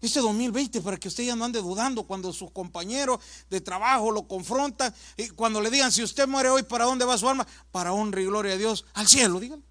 Este 0.01 0.19
2020 0.19 0.81
para 0.81 0.97
que 0.97 1.07
usted 1.07 1.23
ya 1.23 1.35
no 1.35 1.45
ande 1.45 1.59
dudando 1.59 2.03
cuando 2.03 2.31
sus 2.33 2.51
compañeros 2.51 3.19
de 3.49 3.61
trabajo 3.61 4.11
lo 4.11 4.27
confrontan 4.27 4.93
y 5.17 5.29
cuando 5.29 5.61
le 5.61 5.69
digan 5.69 5.91
si 5.91 6.03
usted 6.03 6.27
muere 6.27 6.49
hoy, 6.49 6.63
¿para 6.63 6.85
dónde 6.85 7.05
va 7.05 7.17
su 7.17 7.27
alma? 7.27 7.47
Para 7.71 7.93
honra 7.93 8.21
y 8.21 8.25
gloria 8.25 8.53
a 8.53 8.57
Dios, 8.57 8.85
al 8.93 9.07
cielo, 9.07 9.39
díganle. 9.39 9.65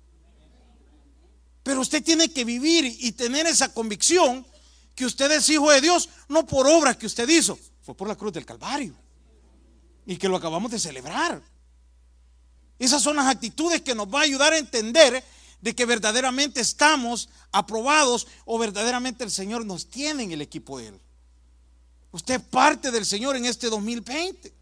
Pero 1.62 1.80
usted 1.80 2.02
tiene 2.02 2.30
que 2.30 2.44
vivir 2.44 2.84
y 2.84 3.12
tener 3.12 3.46
esa 3.46 3.72
convicción 3.72 4.46
que 4.94 5.06
usted 5.06 5.30
es 5.32 5.48
hijo 5.48 5.70
de 5.70 5.80
Dios, 5.80 6.08
no 6.28 6.46
por 6.46 6.66
obras 6.66 6.96
que 6.96 7.06
usted 7.06 7.28
hizo, 7.28 7.58
fue 7.82 7.96
por 7.96 8.06
la 8.06 8.16
cruz 8.16 8.32
del 8.32 8.46
Calvario. 8.46 8.94
Y 10.06 10.16
que 10.16 10.28
lo 10.28 10.36
acabamos 10.36 10.70
de 10.70 10.78
celebrar. 10.78 11.42
Esas 12.78 13.02
son 13.02 13.16
las 13.16 13.26
actitudes 13.26 13.80
que 13.82 13.94
nos 13.94 14.06
va 14.06 14.20
a 14.20 14.24
ayudar 14.24 14.52
a 14.52 14.58
entender 14.58 15.24
de 15.64 15.74
que 15.74 15.86
verdaderamente 15.86 16.60
estamos 16.60 17.30
aprobados 17.50 18.26
o 18.44 18.58
verdaderamente 18.58 19.24
el 19.24 19.30
Señor 19.30 19.64
nos 19.64 19.86
tiene 19.88 20.24
en 20.24 20.32
el 20.32 20.42
equipo 20.42 20.78
de 20.78 20.88
Él. 20.88 21.00
Usted 22.12 22.34
es 22.34 22.42
parte 22.42 22.90
del 22.90 23.06
Señor 23.06 23.34
en 23.34 23.46
este 23.46 23.70
2020. 23.70 24.52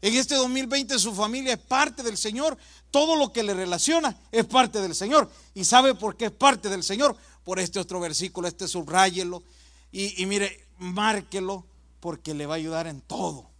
En 0.00 0.14
este 0.14 0.36
2020 0.36 0.96
su 1.00 1.12
familia 1.12 1.54
es 1.54 1.58
parte 1.58 2.04
del 2.04 2.16
Señor. 2.16 2.56
Todo 2.92 3.16
lo 3.16 3.32
que 3.32 3.42
le 3.42 3.52
relaciona 3.52 4.16
es 4.30 4.44
parte 4.44 4.80
del 4.80 4.94
Señor. 4.94 5.28
¿Y 5.54 5.64
sabe 5.64 5.96
por 5.96 6.16
qué 6.16 6.26
es 6.26 6.30
parte 6.30 6.68
del 6.68 6.84
Señor? 6.84 7.16
Por 7.42 7.58
este 7.58 7.80
otro 7.80 7.98
versículo, 7.98 8.46
este 8.46 8.68
subráyelo. 8.68 9.42
Y, 9.90 10.22
y 10.22 10.26
mire, 10.26 10.68
márquelo 10.78 11.66
porque 11.98 12.32
le 12.32 12.46
va 12.46 12.54
a 12.54 12.58
ayudar 12.58 12.86
en 12.86 13.00
todo. 13.00 13.50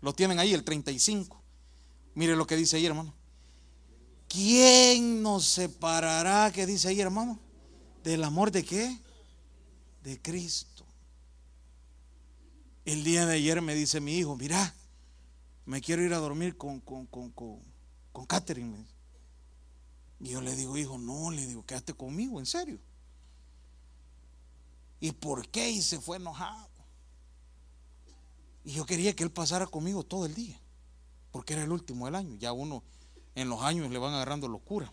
Lo 0.00 0.14
tienen 0.14 0.38
ahí, 0.38 0.54
el 0.54 0.64
35. 0.64 1.42
Mire 2.14 2.36
lo 2.36 2.46
que 2.46 2.56
dice 2.56 2.78
ahí, 2.78 2.86
hermano. 2.86 3.12
¿Quién 4.32 5.22
nos 5.22 5.44
separará? 5.44 6.50
¿Qué 6.52 6.64
dice 6.64 6.88
ahí, 6.88 7.02
hermano? 7.02 7.38
¿Del 8.02 8.24
amor 8.24 8.50
de 8.50 8.64
qué? 8.64 8.98
De 10.02 10.22
Cristo. 10.22 10.86
El 12.86 13.04
día 13.04 13.26
de 13.26 13.34
ayer 13.34 13.60
me 13.60 13.74
dice 13.74 14.00
mi 14.00 14.16
hijo, 14.16 14.34
mira, 14.34 14.74
me 15.66 15.82
quiero 15.82 16.02
ir 16.02 16.14
a 16.14 16.18
dormir 16.18 16.56
con, 16.56 16.80
con, 16.80 17.04
con, 17.08 17.30
con, 17.32 17.60
con 18.10 18.24
Catherine. 18.24 18.86
Y 20.18 20.30
yo 20.30 20.40
le 20.40 20.56
digo, 20.56 20.78
hijo, 20.78 20.96
no, 20.96 21.30
le 21.30 21.46
digo, 21.46 21.66
quédate 21.66 21.92
conmigo, 21.92 22.40
en 22.40 22.46
serio. 22.46 22.78
¿Y 24.98 25.12
por 25.12 25.46
qué? 25.48 25.68
Y 25.68 25.82
se 25.82 26.00
fue 26.00 26.16
enojado. 26.16 26.70
Y 28.64 28.72
yo 28.72 28.86
quería 28.86 29.14
que 29.14 29.24
él 29.24 29.30
pasara 29.30 29.66
conmigo 29.66 30.04
todo 30.04 30.24
el 30.24 30.34
día, 30.34 30.58
porque 31.32 31.52
era 31.52 31.64
el 31.64 31.72
último 31.72 32.06
del 32.06 32.14
año. 32.14 32.34
Ya 32.36 32.52
uno 32.52 32.82
en 33.34 33.48
los 33.48 33.62
años 33.62 33.90
le 33.90 33.98
van 33.98 34.14
agarrando 34.14 34.48
locura. 34.48 34.92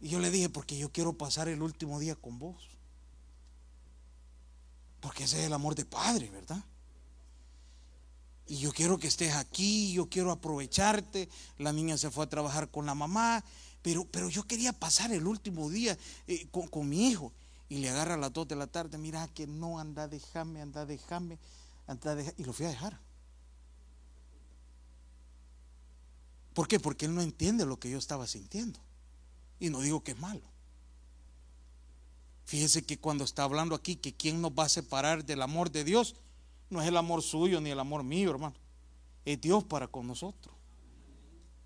y 0.00 0.08
yo 0.08 0.20
le 0.20 0.30
dije, 0.30 0.48
porque 0.48 0.78
yo 0.78 0.90
quiero 0.90 1.12
pasar 1.12 1.48
el 1.48 1.62
último 1.62 1.98
día 1.98 2.14
con 2.14 2.38
vos. 2.38 2.68
Porque 5.00 5.24
ese 5.24 5.40
es 5.40 5.46
el 5.46 5.52
amor 5.52 5.74
de 5.74 5.84
padre, 5.84 6.30
¿verdad? 6.30 6.62
Y 8.46 8.58
yo 8.58 8.72
quiero 8.72 8.98
que 8.98 9.06
estés 9.06 9.34
aquí, 9.34 9.92
yo 9.92 10.08
quiero 10.08 10.30
aprovecharte. 10.30 11.28
La 11.58 11.72
niña 11.72 11.96
se 11.96 12.10
fue 12.10 12.24
a 12.24 12.28
trabajar 12.28 12.68
con 12.68 12.84
la 12.84 12.94
mamá, 12.94 13.42
pero, 13.82 14.04
pero 14.04 14.28
yo 14.28 14.44
quería 14.44 14.72
pasar 14.72 15.12
el 15.12 15.26
último 15.26 15.70
día 15.70 15.96
eh, 16.26 16.46
con, 16.50 16.68
con, 16.68 16.88
mi 16.88 17.08
hijo. 17.08 17.32
Y 17.68 17.78
le 17.78 17.88
agarra 17.88 18.14
a 18.14 18.18
las 18.18 18.32
2 18.32 18.48
de 18.48 18.56
la 18.56 18.66
tarde, 18.66 18.98
mira 18.98 19.28
que 19.28 19.46
no, 19.46 19.78
anda, 19.78 20.08
déjame, 20.08 20.60
anda, 20.60 20.84
déjame, 20.84 21.38
anda, 21.86 22.14
déjame. 22.16 22.34
Y 22.38 22.44
lo 22.44 22.52
fui 22.52 22.66
a 22.66 22.70
dejar. 22.70 22.98
¿Por 26.60 26.68
qué? 26.68 26.78
Porque 26.78 27.06
él 27.06 27.14
no 27.14 27.22
entiende 27.22 27.64
lo 27.64 27.80
que 27.80 27.88
yo 27.88 27.96
estaba 27.96 28.26
sintiendo. 28.26 28.78
Y 29.58 29.70
no 29.70 29.80
digo 29.80 30.04
que 30.04 30.10
es 30.10 30.18
malo. 30.18 30.42
Fíjese 32.44 32.82
que 32.84 32.98
cuando 32.98 33.24
está 33.24 33.44
hablando 33.44 33.74
aquí 33.74 33.96
que 33.96 34.12
quién 34.12 34.42
nos 34.42 34.52
va 34.52 34.64
a 34.64 34.68
separar 34.68 35.24
del 35.24 35.40
amor 35.40 35.70
de 35.70 35.84
Dios, 35.84 36.16
no 36.68 36.82
es 36.82 36.88
el 36.88 36.98
amor 36.98 37.22
suyo 37.22 37.62
ni 37.62 37.70
el 37.70 37.80
amor 37.80 38.02
mío, 38.02 38.28
hermano. 38.28 38.56
Es 39.24 39.40
Dios 39.40 39.64
para 39.64 39.88
con 39.88 40.06
nosotros. 40.06 40.54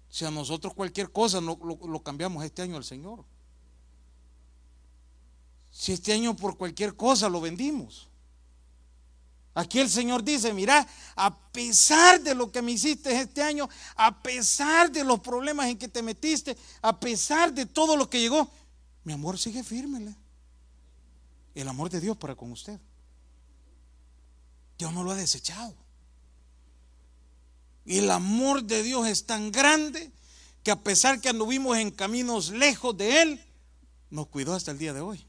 Si 0.09 0.25
a 0.25 0.31
nosotros 0.31 0.75
cualquier 0.75 1.11
cosa 1.11 1.41
lo, 1.41 1.59
lo, 1.61 2.03
cambiamos 2.05 2.45
este 2.45 2.63
año 2.63 2.77
al 2.77 2.85
Señor. 2.85 3.25
Si 5.73 5.91
este 5.91 6.13
año 6.13 6.37
por 6.37 6.57
cualquier 6.57 6.95
cosa 6.95 7.29
lo 7.29 7.41
vendimos. 7.41 8.07
Aquí 9.55 9.79
el 9.79 9.89
Señor 9.89 10.25
dice, 10.25 10.53
mira, 10.53 10.87
a 11.15 11.39
pesar 11.53 12.21
de 12.21 12.35
lo 12.35 12.51
que 12.51 12.61
me 12.61 12.73
hiciste 12.73 13.21
este 13.21 13.41
año, 13.41 13.69
a 13.95 14.21
pesar 14.21 14.91
de 14.91 15.05
los 15.05 15.21
problemas 15.21 15.67
en 15.67 15.79
que 15.79 15.87
te 15.87 16.03
metiste, 16.03 16.57
a 16.83 16.99
pesar 16.99 17.55
de 17.55 17.65
todo 17.65 17.97
lo 17.97 18.11
que 18.11 18.21
llegó, 18.21 18.51
mi 19.05 19.13
amor 19.13 19.39
sigue 19.39 19.63
firme. 19.63 20.17
El 21.55 21.69
amor 21.69 21.89
de 21.89 22.01
Dios 22.01 22.17
para 22.17 22.35
con 22.35 22.51
usted. 22.51 22.81
Dios 24.77 24.93
no 24.93 25.05
lo 25.05 25.13
ha 25.13 25.17
desechado. 25.17 25.77
Y 27.85 27.99
el 27.99 28.11
amor 28.11 28.65
de 28.65 28.83
Dios 28.83 29.07
es 29.07 29.25
tan 29.25 29.53
grande 29.53 30.11
que 30.65 30.73
a 30.73 30.83
pesar 30.83 31.21
que 31.21 31.29
anduvimos 31.29 31.77
en 31.77 31.93
caminos 31.93 32.51
lejos 32.51 32.97
de 32.97 33.23
Él, 33.23 33.45
nos 34.11 34.27
cuidó 34.27 34.55
hasta 34.55 34.73
el 34.73 34.79
día 34.79 34.93
de 34.93 35.01
hoy. 35.01 35.25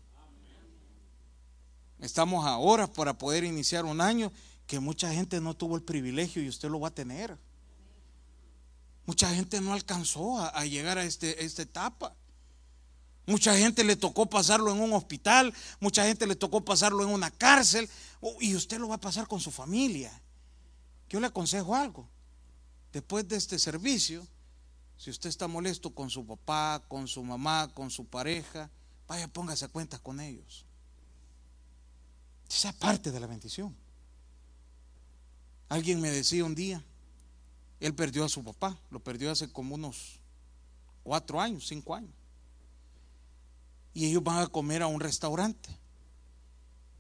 Estamos 2.00 2.46
ahora 2.46 2.88
para 2.88 3.18
poder 3.18 3.44
iniciar 3.44 3.86
un 3.86 4.02
año 4.02 4.32
que 4.68 4.80
mucha 4.80 5.12
gente 5.14 5.40
no 5.42 5.56
tuvo 5.56 5.76
el 5.76 5.84
privilegio 5.84 6.42
y 6.42 6.50
usted 6.50 6.70
lo 6.70 6.80
va 6.80 6.90
a 6.90 6.94
tener. 6.94 7.38
Mucha 9.06 9.34
gente 9.34 9.62
no 9.62 9.74
alcanzó 9.74 10.40
a, 10.40 10.66
llegar 10.66 10.98
a, 10.98 11.04
este, 11.04 11.46
esta 11.46 11.62
etapa. 11.62 12.16
Mucha 13.28 13.56
gente 13.58 13.84
le 13.84 13.96
tocó 13.96 14.28
pasarlo 14.28 14.72
en 14.72 14.82
un 14.82 14.94
hospital, 14.94 15.54
mucha 15.80 16.06
gente 16.06 16.28
le 16.28 16.36
tocó 16.36 16.64
pasarlo 16.64 17.04
en 17.04 17.10
una 17.10 17.32
cárcel 17.32 17.90
y 18.40 18.56
usted 18.56 18.80
lo 18.80 18.88
va 18.88 18.96
a 18.96 19.02
pasar 19.02 19.28
con 19.28 19.40
su 19.40 19.52
familia. 19.52 20.12
Yo 21.10 21.20
le 21.20 21.28
aconsejo 21.28 21.76
algo. 21.76 22.08
Después 22.92 23.28
de 23.28 23.36
este 23.36 23.58
servicio, 23.60 24.26
si 24.98 25.10
usted 25.10 25.30
está 25.30 25.48
molesto 25.48 25.94
con 25.94 26.10
su 26.10 26.26
papá, 26.26 26.84
con 26.88 27.08
su 27.08 27.24
mamá, 27.24 27.68
con 27.74 27.90
su 27.90 28.06
pareja, 28.06 28.70
vaya, 29.08 29.28
póngase 29.28 29.66
a 29.66 29.70
cuenta 29.70 30.00
con 30.00 30.20
ellos. 30.20 30.65
Esa 32.50 32.70
es 32.70 32.76
parte 32.76 33.12
de 33.12 33.20
la 33.20 33.28
bendición. 33.28 33.76
Alguien 35.70 36.00
me 36.00 36.12
decía 36.12 36.46
un 36.46 36.56
día, 36.56 36.84
él 37.80 37.94
perdió 37.96 38.24
a 38.24 38.30
su 38.30 38.44
papá, 38.44 38.78
lo 38.92 39.00
perdió 39.00 39.32
hace 39.32 39.52
como 39.52 39.76
unos 39.76 40.20
cuatro 41.04 41.42
años, 41.42 41.68
cinco 41.68 41.96
años 41.96 42.14
y 43.96 44.06
ellos 44.06 44.22
van 44.22 44.40
a 44.40 44.48
comer 44.48 44.84
a 44.84 44.88
un 44.88 45.00
restaurante. 45.00 45.70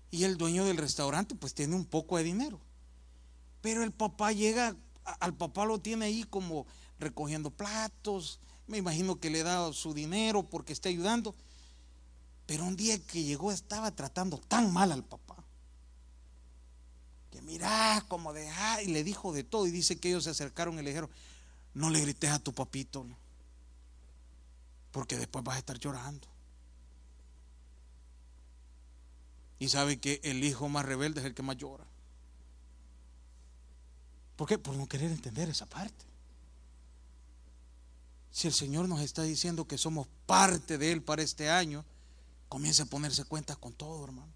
Y 0.10 0.24
el 0.24 0.38
dueño 0.38 0.64
del 0.64 0.78
restaurante 0.78 1.36
pues 1.36 1.54
tiene 1.54 1.76
un 1.76 1.86
poco 1.86 2.18
de 2.18 2.24
dinero. 2.24 2.60
Pero 3.62 3.84
el 3.84 3.92
papá 3.92 4.32
llega, 4.32 4.76
al 5.20 5.34
papá 5.36 5.66
lo 5.66 5.78
tiene 5.80 6.06
ahí 6.06 6.24
como 6.24 6.66
recogiendo 6.98 7.52
platos, 7.52 8.40
me 8.68 8.78
imagino 8.78 9.20
que 9.20 9.30
le 9.30 9.44
da 9.44 9.72
su 9.74 9.94
dinero 9.94 10.44
porque 10.44 10.72
está 10.72 10.88
ayudando. 10.88 11.36
Pero 12.46 12.64
un 12.64 12.78
día 12.78 12.98
que 12.98 13.24
llegó 13.24 13.52
estaba 13.52 13.92
tratando 13.92 14.38
tan 14.38 14.72
mal 14.72 14.94
al 14.94 15.04
papá. 15.04 15.25
Mira 17.42 18.04
como 18.08 18.34
deja 18.34 18.82
y 18.82 18.88
le 18.88 19.04
dijo 19.04 19.34
de 19.34 19.44
todo 19.44 19.68
y 19.68 19.72
dice 19.72 20.00
que 20.00 20.10
ellos 20.10 20.24
se 20.24 20.30
acercaron 20.30 20.80
y 20.80 20.82
le 20.82 20.90
dijeron, 20.90 21.10
no 21.74 21.90
le 21.90 22.02
grites 22.02 22.32
a 22.32 22.40
tu 22.40 22.54
papito, 22.54 23.06
porque 24.92 25.18
después 25.18 25.44
vas 25.44 25.56
a 25.56 25.60
estar 25.60 25.78
llorando. 25.78 26.28
Y 29.60 29.70
sabe 29.70 30.00
que 30.00 30.20
el 30.24 30.44
hijo 30.44 30.70
más 30.70 30.86
rebelde 30.86 31.22
es 31.22 31.26
el 31.26 31.34
que 31.34 31.44
más 31.44 31.58
llora. 31.58 31.86
¿Por 34.36 34.48
qué? 34.48 34.58
Por 34.58 34.76
no 34.76 34.88
querer 34.88 35.12
entender 35.12 35.50
esa 35.50 35.66
parte. 35.66 36.06
Si 38.32 38.48
el 38.48 38.54
Señor 38.54 38.90
nos 38.90 39.00
está 39.00 39.24
diciendo 39.24 39.66
que 39.66 39.78
somos 39.78 40.08
parte 40.26 40.78
de 40.78 40.92
Él 40.92 41.02
para 41.02 41.22
este 41.22 41.50
año, 41.50 41.86
comience 42.50 42.82
a 42.82 42.86
ponerse 42.86 43.24
cuenta 43.24 43.56
con 43.56 43.74
todo, 43.74 44.04
hermano. 44.04 44.35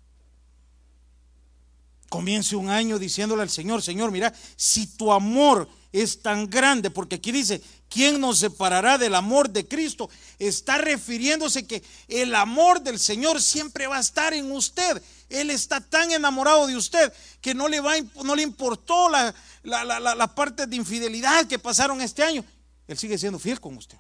Comience 2.09 2.55
un 2.55 2.69
año 2.69 2.97
diciéndole 2.97 3.43
al 3.43 3.49
Señor, 3.49 3.81
Señor, 3.81 4.11
mira, 4.11 4.33
si 4.55 4.87
tu 4.87 5.11
amor 5.11 5.69
es 5.91 6.21
tan 6.21 6.49
grande, 6.49 6.89
porque 6.89 7.15
aquí 7.15 7.31
dice, 7.31 7.61
¿quién 7.87 8.19
nos 8.19 8.39
separará 8.39 8.97
del 8.97 9.15
amor 9.15 9.49
de 9.49 9.67
Cristo? 9.67 10.09
Está 10.37 10.77
refiriéndose 10.77 11.65
que 11.65 11.83
el 12.07 12.33
amor 12.35 12.81
del 12.81 12.99
Señor 12.99 13.41
siempre 13.41 13.87
va 13.87 13.97
a 13.97 14.01
estar 14.01 14.33
en 14.33 14.51
usted. 14.51 15.01
Él 15.29 15.49
está 15.51 15.81
tan 15.81 16.11
enamorado 16.11 16.67
de 16.67 16.75
usted 16.75 17.13
que 17.41 17.53
no 17.53 17.67
le, 17.67 17.79
va, 17.79 17.93
no 18.23 18.35
le 18.35 18.41
importó 18.41 19.09
la, 19.09 19.33
la, 19.63 19.83
la, 19.83 19.99
la 19.99 20.35
parte 20.35 20.67
de 20.67 20.75
infidelidad 20.75 21.47
que 21.47 21.59
pasaron 21.59 22.01
este 22.01 22.23
año. 22.23 22.43
Él 22.87 22.97
sigue 22.97 23.17
siendo 23.17 23.37
fiel 23.39 23.59
con 23.59 23.77
usted. 23.77 23.97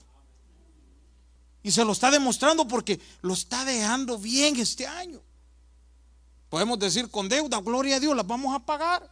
Y 1.61 1.71
se 1.71 1.83
lo 1.85 1.91
está 1.91 2.09
demostrando 2.09 2.67
porque 2.67 2.99
lo 3.21 3.33
está 3.33 3.65
dejando 3.65 4.17
bien 4.17 4.55
este 4.59 4.87
año. 4.87 5.21
Podemos 6.49 6.79
decir 6.79 7.09
con 7.09 7.29
deuda, 7.29 7.61
gloria 7.61 7.97
a 7.97 7.99
Dios, 7.99 8.15
las 8.15 8.25
vamos 8.25 8.55
a 8.55 8.59
pagar. 8.59 9.07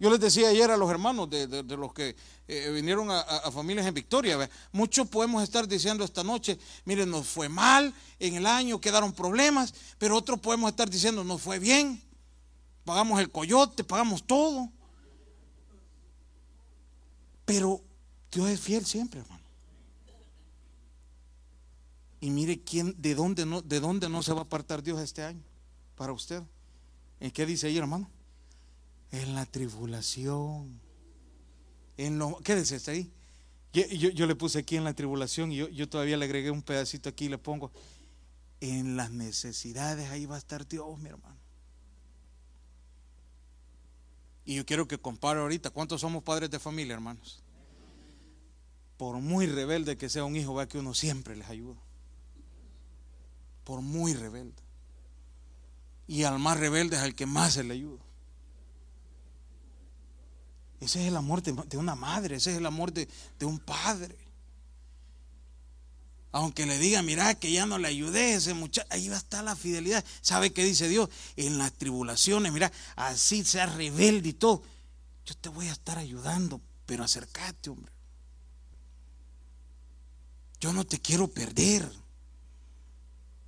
Yo 0.00 0.10
les 0.10 0.20
decía 0.20 0.48
ayer 0.48 0.70
a 0.70 0.76
los 0.76 0.90
hermanos 0.90 1.28
de, 1.28 1.62
los 1.76 1.92
que 1.92 2.14
eh, 2.46 2.70
vinieron 2.72 3.10
a, 3.10 3.24
familias 3.50 3.84
en 3.84 3.94
Victoria, 3.94 4.48
muchos 4.70 5.08
podemos 5.08 5.42
estar 5.42 5.66
diciendo 5.66 6.04
esta 6.04 6.22
noche, 6.22 6.56
miren, 6.84 7.10
nos 7.10 7.26
fue 7.26 7.48
mal 7.48 7.92
en 8.20 8.36
el 8.36 8.46
año, 8.46 8.80
quedaron 8.80 9.12
problemas, 9.12 9.74
pero 9.98 10.16
otros 10.16 10.38
podemos 10.38 10.70
estar 10.70 10.88
diciendo, 10.88 11.24
nos 11.24 11.42
fue 11.42 11.58
bien, 11.58 12.00
pagamos 12.84 13.18
el 13.20 13.30
coyote, 13.30 13.82
pagamos 13.82 14.24
todo. 14.24 14.70
Pero 17.44 17.82
Dios 18.30 18.48
es 18.50 18.60
fiel 18.60 18.86
siempre, 18.86 19.20
hermano. 19.20 19.42
Y 22.20 22.30
mire 22.30 22.60
quién, 22.60 22.94
de 22.98 23.14
dónde 23.16 23.46
no, 23.46 23.62
de 23.62 23.80
dónde 23.80 24.08
no 24.08 24.22
se 24.22 24.32
va 24.32 24.40
a 24.40 24.44
apartar 24.44 24.82
Dios 24.82 25.00
este 25.00 25.24
año 25.24 25.47
para 25.98 26.12
usted. 26.12 26.42
¿En 27.20 27.32
qué 27.32 27.44
dice 27.44 27.66
ahí, 27.66 27.76
hermano? 27.76 28.08
En 29.10 29.34
la 29.34 29.44
tribulación. 29.44 30.80
En 31.96 32.18
lo, 32.18 32.38
quédese 32.38 32.76
está 32.76 32.92
ahí. 32.92 33.12
Yo, 33.72 33.82
yo, 33.84 34.26
le 34.26 34.34
puse 34.34 34.60
aquí 34.60 34.76
en 34.76 34.84
la 34.84 34.94
tribulación 34.94 35.52
y 35.52 35.56
yo, 35.56 35.68
yo 35.68 35.88
todavía 35.88 36.16
le 36.16 36.24
agregué 36.24 36.50
un 36.50 36.62
pedacito 36.62 37.08
aquí 37.08 37.26
y 37.26 37.28
le 37.28 37.38
pongo. 37.38 37.72
En 38.60 38.96
las 38.96 39.10
necesidades 39.10 40.08
ahí 40.10 40.24
va 40.24 40.36
a 40.36 40.38
estar 40.38 40.66
Dios, 40.66 40.98
mi 40.98 41.08
hermano. 41.10 41.36
Y 44.44 44.54
yo 44.54 44.64
quiero 44.64 44.88
que 44.88 44.98
compare 44.98 45.40
ahorita 45.40 45.70
cuántos 45.70 46.00
somos 46.00 46.22
padres 46.22 46.50
de 46.50 46.58
familia, 46.58 46.94
hermanos. 46.94 47.42
Por 48.96 49.16
muy 49.16 49.46
rebelde 49.46 49.98
que 49.98 50.08
sea 50.08 50.24
un 50.24 50.36
hijo, 50.36 50.54
vea 50.54 50.66
que 50.66 50.78
uno 50.78 50.94
siempre 50.94 51.36
les 51.36 51.48
ayuda. 51.48 51.76
Por 53.64 53.82
muy 53.82 54.14
rebelde. 54.14 54.67
Y 56.08 56.24
al 56.24 56.38
más 56.38 56.58
rebelde 56.58 56.96
es 56.96 57.02
al 57.02 57.14
que 57.14 57.26
más 57.26 57.52
se 57.52 57.62
le 57.62 57.74
ayuda. 57.74 58.02
Ese 60.80 61.02
es 61.02 61.08
el 61.08 61.16
amor 61.16 61.42
de, 61.42 61.76
una 61.76 61.94
madre, 61.94 62.36
ese 62.36 62.52
es 62.52 62.56
el 62.56 62.66
amor 62.66 62.92
de, 62.92 63.08
un 63.42 63.58
padre. 63.58 64.16
Aunque 66.32 66.66
le 66.66 66.78
diga, 66.78 67.02
mira 67.02 67.34
que 67.34 67.52
ya 67.52 67.66
no 67.66 67.78
le 67.78 67.88
ayudé 67.88 68.34
ese 68.34 68.54
muchacho, 68.54 68.86
ahí 68.90 69.08
va 69.08 69.16
a 69.16 69.18
estar 69.18 69.44
la 69.44 69.56
fidelidad. 69.56 70.04
¿Sabe 70.20 70.52
qué 70.52 70.64
dice 70.64 70.88
Dios? 70.88 71.10
En 71.36 71.58
las 71.58 71.72
tribulaciones, 71.72 72.52
mira, 72.52 72.72
así 72.96 73.44
sea 73.44 73.66
rebelde 73.66 74.30
y 74.30 74.34
todo. 74.34 74.62
Yo 75.26 75.34
te 75.36 75.48
voy 75.48 75.68
a 75.68 75.72
estar 75.72 75.98
ayudando, 75.98 76.60
pero 76.86 77.04
acércate, 77.04 77.70
hombre. 77.70 77.92
Yo 80.60 80.72
no 80.72 80.84
te 80.84 81.00
quiero 81.00 81.28
perder. 81.28 81.90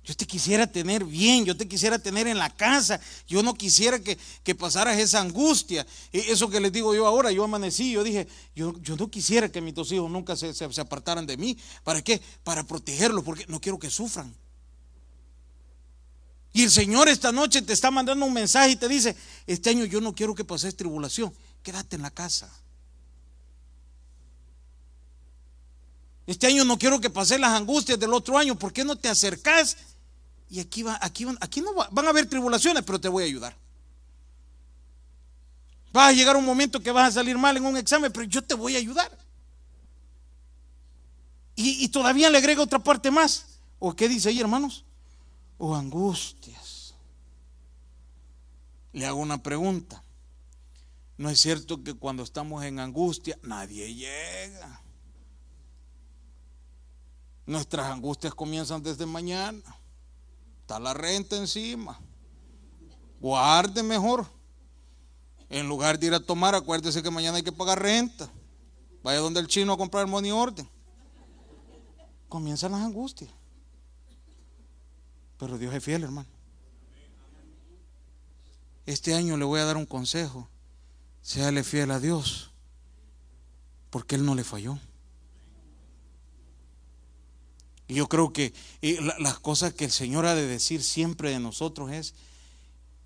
Yo 0.03 0.15
te 0.15 0.25
quisiera 0.25 0.65
tener 0.65 1.05
bien, 1.05 1.45
yo 1.45 1.55
te 1.55 1.67
quisiera 1.67 1.99
tener 1.99 2.25
en 2.25 2.39
la 2.39 2.49
casa. 2.49 2.99
Yo 3.27 3.43
no 3.43 3.53
quisiera 3.53 3.99
que, 3.99 4.17
que 4.43 4.55
pasaras 4.55 4.97
esa 4.97 5.21
angustia. 5.21 5.85
E, 6.11 6.31
eso 6.31 6.49
que 6.49 6.59
les 6.59 6.71
digo 6.71 6.95
yo 6.95 7.05
ahora, 7.05 7.31
yo 7.31 7.43
amanecí, 7.43 7.91
yo 7.91 8.03
dije, 8.03 8.27
yo, 8.55 8.73
yo 8.81 8.95
no 8.97 9.11
quisiera 9.11 9.49
que 9.49 9.61
mis 9.61 9.75
dos 9.75 9.91
hijos 9.91 10.09
nunca 10.09 10.35
se, 10.35 10.53
se, 10.53 10.81
apartaran 10.81 11.27
de 11.27 11.37
mí. 11.37 11.55
¿Para 11.83 12.01
qué? 12.01 12.19
Para 12.43 12.63
protegerlos, 12.63 13.23
porque 13.23 13.45
no 13.47 13.61
quiero 13.61 13.77
que 13.77 13.91
sufran. 13.91 14.35
Y 16.51 16.63
el 16.63 16.71
Señor 16.71 17.07
esta 17.07 17.31
noche 17.31 17.61
te 17.61 17.73
está 17.73 17.91
mandando 17.91 18.25
un 18.25 18.33
mensaje 18.33 18.71
y 18.71 18.75
te 18.75 18.87
dice, 18.87 19.15
este 19.45 19.69
año 19.69 19.85
yo 19.85 20.01
no 20.01 20.15
quiero 20.15 20.33
que 20.33 20.43
pases 20.43 20.75
tribulación, 20.75 21.31
quédate 21.61 21.95
en 21.95 22.01
la 22.01 22.11
casa. 22.11 22.51
Este 26.25 26.47
año 26.47 26.65
no 26.65 26.77
quiero 26.77 26.99
que 26.99 27.09
pases 27.09 27.39
las 27.39 27.51
angustias 27.51 27.99
del 27.99 28.13
otro 28.13 28.37
año, 28.37 28.57
¿por 28.57 28.73
qué 28.73 28.83
no 28.83 28.95
te 28.95 29.09
acercas 29.09 29.77
y 30.51 30.59
aquí, 30.59 30.83
va, 30.83 30.99
aquí, 31.01 31.23
van, 31.23 31.37
aquí 31.39 31.61
no 31.61 31.73
van 31.73 32.05
a 32.05 32.09
haber 32.09 32.25
tribulaciones, 32.25 32.83
pero 32.83 32.99
te 32.99 33.07
voy 33.07 33.23
a 33.23 33.25
ayudar. 33.25 33.55
Va 35.95 36.07
a 36.07 36.11
llegar 36.11 36.35
un 36.35 36.43
momento 36.43 36.81
que 36.81 36.91
vas 36.91 37.07
a 37.07 37.11
salir 37.13 37.37
mal 37.37 37.55
en 37.55 37.65
un 37.65 37.77
examen, 37.77 38.11
pero 38.11 38.25
yo 38.25 38.43
te 38.43 38.53
voy 38.53 38.75
a 38.75 38.79
ayudar. 38.79 39.17
Y, 41.55 41.87
todavía 41.87 42.29
le 42.29 42.37
agrega 42.37 42.61
otra 42.61 42.79
parte 42.79 43.09
más. 43.11 43.45
¿O 43.79 43.95
qué 43.95 44.09
dice 44.09 44.27
ahí, 44.27 44.41
hermanos? 44.41 44.83
O 45.57 45.73
angustias. 45.73 46.95
Le 48.91 49.05
hago 49.05 49.21
una 49.21 49.41
pregunta. 49.41 50.03
¿No 51.17 51.29
es 51.29 51.39
cierto 51.39 51.81
que 51.81 51.93
cuando 51.93 52.23
estamos 52.23 52.61
en 52.65 52.79
angustia 52.79 53.39
nadie 53.43 53.93
llega? 53.93 54.81
Nuestras 57.45 57.85
angustias 57.85 58.33
comienzan 58.33 58.83
desde 58.83 59.05
mañana 59.05 59.80
la 60.79 60.93
renta 60.93 61.37
encima. 61.37 61.99
Guarde 63.19 63.83
mejor. 63.83 64.25
En 65.49 65.67
lugar 65.67 65.99
de 65.99 66.07
ir 66.07 66.13
a 66.13 66.19
tomar, 66.19 66.55
acuérdese 66.55 67.03
que 67.03 67.11
mañana 67.11 67.37
hay 67.37 67.43
que 67.43 67.51
pagar 67.51 67.81
renta. 67.81 68.29
Vaya 69.03 69.19
donde 69.19 69.39
el 69.39 69.47
chino 69.47 69.73
a 69.73 69.77
comprar 69.77 70.07
money 70.07 70.31
order. 70.31 70.65
Comienzan 72.29 72.71
las 72.71 72.81
angustias. 72.81 73.29
Pero 75.37 75.57
Dios 75.57 75.73
es 75.73 75.83
fiel, 75.83 76.03
hermano. 76.03 76.29
Este 78.85 79.13
año 79.13 79.37
le 79.37 79.45
voy 79.45 79.59
a 79.59 79.65
dar 79.65 79.77
un 79.77 79.85
consejo. 79.85 80.47
Séale 81.21 81.63
fiel 81.63 81.91
a 81.91 81.99
Dios. 81.99 82.51
Porque 83.89 84.15
Él 84.15 84.25
no 84.25 84.35
le 84.35 84.43
falló. 84.43 84.79
Y 87.91 87.95
yo 87.95 88.07
creo 88.07 88.31
que 88.31 88.53
las 89.19 89.39
cosas 89.39 89.73
que 89.73 89.83
el 89.83 89.91
Señor 89.91 90.25
ha 90.25 90.33
de 90.33 90.47
decir 90.47 90.81
siempre 90.81 91.29
de 91.29 91.41
nosotros 91.41 91.91
es, 91.91 92.13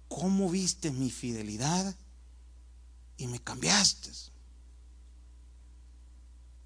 ¿cómo 0.07 0.47
viste 0.47 0.91
mi 0.91 1.09
fidelidad 1.09 1.95
y 3.17 3.25
me 3.25 3.39
cambiaste? 3.39 4.11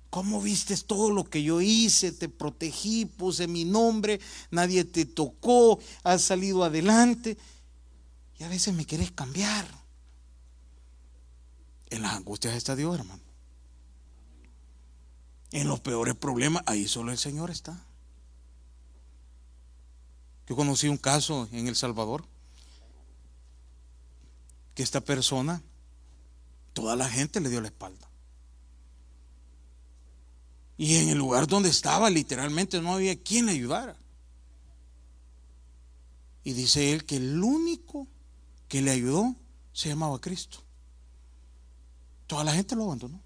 ¿Cómo 0.10 0.41
viste 0.41 0.75
todo 0.75 1.12
lo 1.12 1.29
que 1.29 1.43
yo 1.43 1.62
hice? 1.62 2.12
Te 2.12 2.27
protegí, 2.27 3.05
puse 3.05 3.47
mi 3.47 3.63
nombre, 3.63 4.19
nadie 4.51 4.84
te 4.84 5.05
tocó, 5.05 5.79
has 6.03 6.21
salido 6.21 6.65
adelante. 6.65 7.38
Y 8.38 8.43
a 8.43 8.49
veces 8.49 8.73
me 8.73 8.86
quieres 8.86 9.12
cambiar. 9.12 9.65
En 11.89 12.01
las 12.01 12.15
angustias 12.15 12.53
está 12.53 12.75
Dios, 12.75 12.99
hermano. 12.99 13.23
En 15.51 15.69
los 15.69 15.79
peores 15.79 16.15
problemas, 16.15 16.63
ahí 16.65 16.86
solo 16.86 17.13
el 17.13 17.17
Señor 17.17 17.49
está. 17.49 17.86
Yo 20.49 20.55
conocí 20.55 20.88
un 20.88 20.97
caso 20.97 21.47
en 21.51 21.67
El 21.67 21.75
Salvador 21.75 22.25
que 24.73 24.81
esta 24.81 24.99
persona, 24.99 25.62
toda 26.73 26.95
la 26.95 27.07
gente 27.07 27.39
le 27.39 27.49
dio 27.49 27.62
la 27.62 27.67
espalda. 27.67 28.09
Y 30.75 30.95
en 30.95 31.09
el 31.09 31.19
lugar 31.19 31.45
donde 31.45 31.69
estaba, 31.69 32.09
literalmente 32.09 32.81
no 32.81 32.95
había 32.95 33.21
quien 33.21 33.45
le 33.45 33.51
ayudara. 33.51 33.95
Y 36.43 36.53
dice 36.53 36.93
él 36.93 37.05
que 37.05 37.17
el 37.17 37.43
único 37.43 38.07
que 38.67 38.81
le 38.81 38.89
ayudó 38.89 39.35
se 39.71 39.89
llamaba 39.89 40.19
Cristo. 40.19 40.63
Toda 42.25 42.43
la 42.43 42.53
gente 42.53 42.75
lo 42.75 42.85
abandonó. 42.85 43.21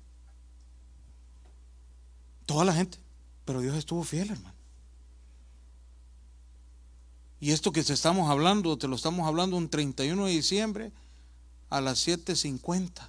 Toda 2.46 2.66
la 2.66 2.74
gente. 2.74 2.98
Pero 3.46 3.62
Dios 3.62 3.78
estuvo 3.78 4.04
fiel, 4.04 4.32
hermano. 4.32 4.53
Y 7.44 7.52
esto 7.52 7.74
que 7.74 7.84
te 7.84 7.92
estamos 7.92 8.30
hablando, 8.30 8.78
te 8.78 8.88
lo 8.88 8.96
estamos 8.96 9.28
hablando 9.28 9.58
un 9.58 9.68
31 9.68 10.28
de 10.28 10.32
diciembre 10.32 10.94
a 11.70 11.82
las 11.82 12.08
7.50. 12.08 13.06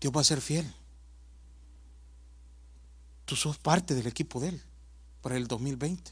Dios 0.00 0.10
va 0.16 0.22
a 0.22 0.24
ser 0.24 0.40
fiel. 0.40 0.74
Tú 3.26 3.36
sos 3.36 3.58
parte 3.58 3.94
del 3.94 4.06
equipo 4.06 4.40
de 4.40 4.48
Él 4.48 4.62
para 5.20 5.36
el 5.36 5.48
2020. 5.48 6.10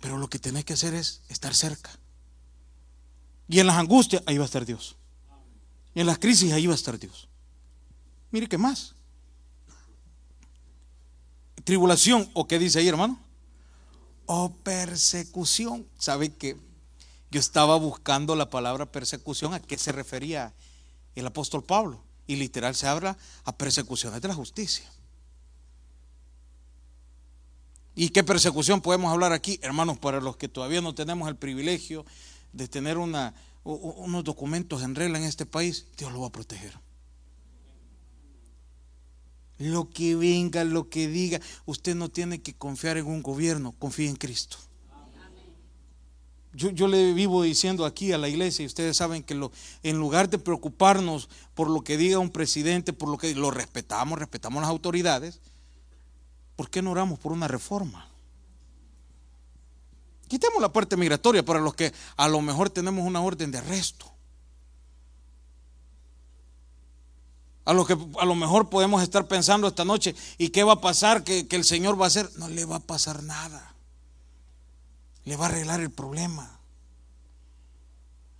Pero 0.00 0.16
lo 0.16 0.30
que 0.30 0.38
tenés 0.38 0.64
que 0.64 0.74
hacer 0.74 0.94
es 0.94 1.22
estar 1.28 1.56
cerca. 1.56 1.90
Y 3.48 3.58
en 3.58 3.66
las 3.66 3.78
angustias, 3.78 4.22
ahí 4.26 4.38
va 4.38 4.44
a 4.44 4.46
estar 4.46 4.64
Dios. 4.64 4.94
Y 5.92 6.02
en 6.02 6.06
las 6.06 6.20
crisis, 6.20 6.52
ahí 6.52 6.68
va 6.68 6.72
a 6.74 6.76
estar 6.76 7.00
Dios. 7.00 7.28
Mire 8.30 8.46
qué 8.46 8.58
más. 8.58 8.94
Tribulación, 11.64 12.30
o 12.32 12.46
qué 12.46 12.60
dice 12.60 12.78
ahí, 12.78 12.86
hermano 12.86 13.23
o 14.26 14.50
persecución. 14.50 15.86
¿Sabe 15.98 16.34
que 16.34 16.56
yo 17.30 17.40
estaba 17.40 17.76
buscando 17.76 18.36
la 18.36 18.50
palabra 18.50 18.90
persecución? 18.90 19.54
¿A 19.54 19.60
qué 19.60 19.78
se 19.78 19.92
refería 19.92 20.54
el 21.14 21.26
apóstol 21.26 21.64
Pablo? 21.64 22.02
Y 22.26 22.36
literal 22.36 22.74
se 22.74 22.86
habla 22.86 23.18
a 23.44 23.56
persecuciones 23.56 24.22
de 24.22 24.28
la 24.28 24.34
justicia. 24.34 24.90
¿Y 27.94 28.08
qué 28.08 28.24
persecución 28.24 28.80
podemos 28.80 29.12
hablar 29.12 29.32
aquí? 29.32 29.58
Hermanos, 29.62 29.98
para 29.98 30.20
los 30.20 30.36
que 30.36 30.48
todavía 30.48 30.80
no 30.80 30.94
tenemos 30.94 31.28
el 31.28 31.36
privilegio 31.36 32.04
de 32.52 32.66
tener 32.66 32.98
una, 32.98 33.34
unos 33.62 34.24
documentos 34.24 34.82
en 34.82 34.94
regla 34.94 35.18
en 35.18 35.24
este 35.24 35.46
país, 35.46 35.86
Dios 35.96 36.12
lo 36.12 36.20
va 36.20 36.28
a 36.28 36.32
proteger. 36.32 36.83
Lo 39.58 39.88
que 39.90 40.16
venga, 40.16 40.64
lo 40.64 40.88
que 40.88 41.08
diga, 41.08 41.40
usted 41.64 41.94
no 41.94 42.08
tiene 42.08 42.42
que 42.42 42.54
confiar 42.54 42.96
en 42.96 43.06
un 43.06 43.22
gobierno, 43.22 43.72
confíe 43.78 44.08
en 44.08 44.16
Cristo. 44.16 44.56
Yo, 46.52 46.70
yo, 46.70 46.86
le 46.86 47.12
vivo 47.14 47.42
diciendo 47.42 47.84
aquí 47.84 48.12
a 48.12 48.18
la 48.18 48.28
iglesia, 48.28 48.62
y 48.62 48.66
ustedes 48.66 48.96
saben 48.96 49.24
que 49.24 49.34
lo, 49.34 49.50
en 49.82 49.98
lugar 49.98 50.30
de 50.30 50.38
preocuparnos 50.38 51.28
por 51.54 51.68
lo 51.68 51.82
que 51.82 51.96
diga 51.96 52.20
un 52.20 52.30
presidente, 52.30 52.92
por 52.92 53.08
lo 53.08 53.18
que 53.18 53.34
lo 53.34 53.50
respetamos, 53.50 54.20
respetamos 54.20 54.60
las 54.60 54.70
autoridades, 54.70 55.40
¿por 56.54 56.70
qué 56.70 56.80
no 56.80 56.92
oramos 56.92 57.18
por 57.18 57.32
una 57.32 57.48
reforma? 57.48 58.08
Quitemos 60.28 60.60
la 60.60 60.72
parte 60.72 60.96
migratoria 60.96 61.44
para 61.44 61.60
los 61.60 61.74
que 61.74 61.92
a 62.16 62.28
lo 62.28 62.40
mejor 62.40 62.70
tenemos 62.70 63.04
una 63.04 63.20
orden 63.20 63.50
de 63.50 63.58
arresto. 63.58 64.13
A 67.64 67.72
lo 67.72 67.86
que 67.86 67.96
a 68.20 68.24
lo 68.26 68.34
mejor 68.34 68.68
podemos 68.68 69.02
estar 69.02 69.26
pensando 69.26 69.66
esta 69.66 69.84
noche, 69.84 70.14
¿y 70.36 70.50
qué 70.50 70.64
va 70.64 70.74
a 70.74 70.80
pasar? 70.80 71.24
¿Que, 71.24 71.46
el 71.50 71.64
Señor 71.64 71.98
va 71.98 72.04
a 72.04 72.08
hacer? 72.08 72.30
No 72.36 72.48
le 72.48 72.64
va 72.66 72.76
a 72.76 72.80
pasar 72.80 73.22
nada. 73.22 73.74
Le 75.24 75.36
va 75.36 75.46
a 75.46 75.48
arreglar 75.48 75.80
el 75.80 75.90
problema. 75.90 76.58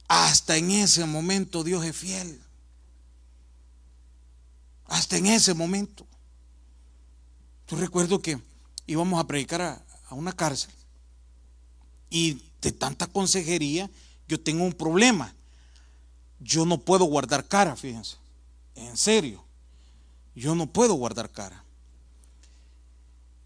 Hasta 0.08 0.58
en 0.58 0.70
ese 0.70 1.06
momento 1.06 1.64
Dios 1.64 1.84
es 1.84 1.96
fiel. 1.96 2.40
Hasta 4.86 5.16
en 5.16 5.26
ese 5.26 5.54
momento. 5.54 6.06
Yo 7.68 7.78
recuerdo 7.78 8.20
que 8.20 8.38
íbamos 8.86 9.18
a 9.18 9.26
predicar 9.26 9.62
a, 9.62 9.82
a 10.10 10.14
una 10.14 10.32
cárcel 10.34 10.70
y 12.10 12.42
de 12.60 12.72
tanta 12.72 13.06
consejería 13.06 13.90
yo 14.28 14.38
tengo 14.38 14.64
un 14.64 14.74
problema. 14.74 15.34
Yo 16.40 16.66
no 16.66 16.78
puedo 16.78 17.06
guardar 17.06 17.48
cara, 17.48 17.74
fíjense. 17.74 18.18
En 18.74 18.96
serio, 18.96 19.44
yo 20.34 20.54
no 20.54 20.66
puedo 20.66 20.94
guardar 20.94 21.30
cara. 21.30 21.64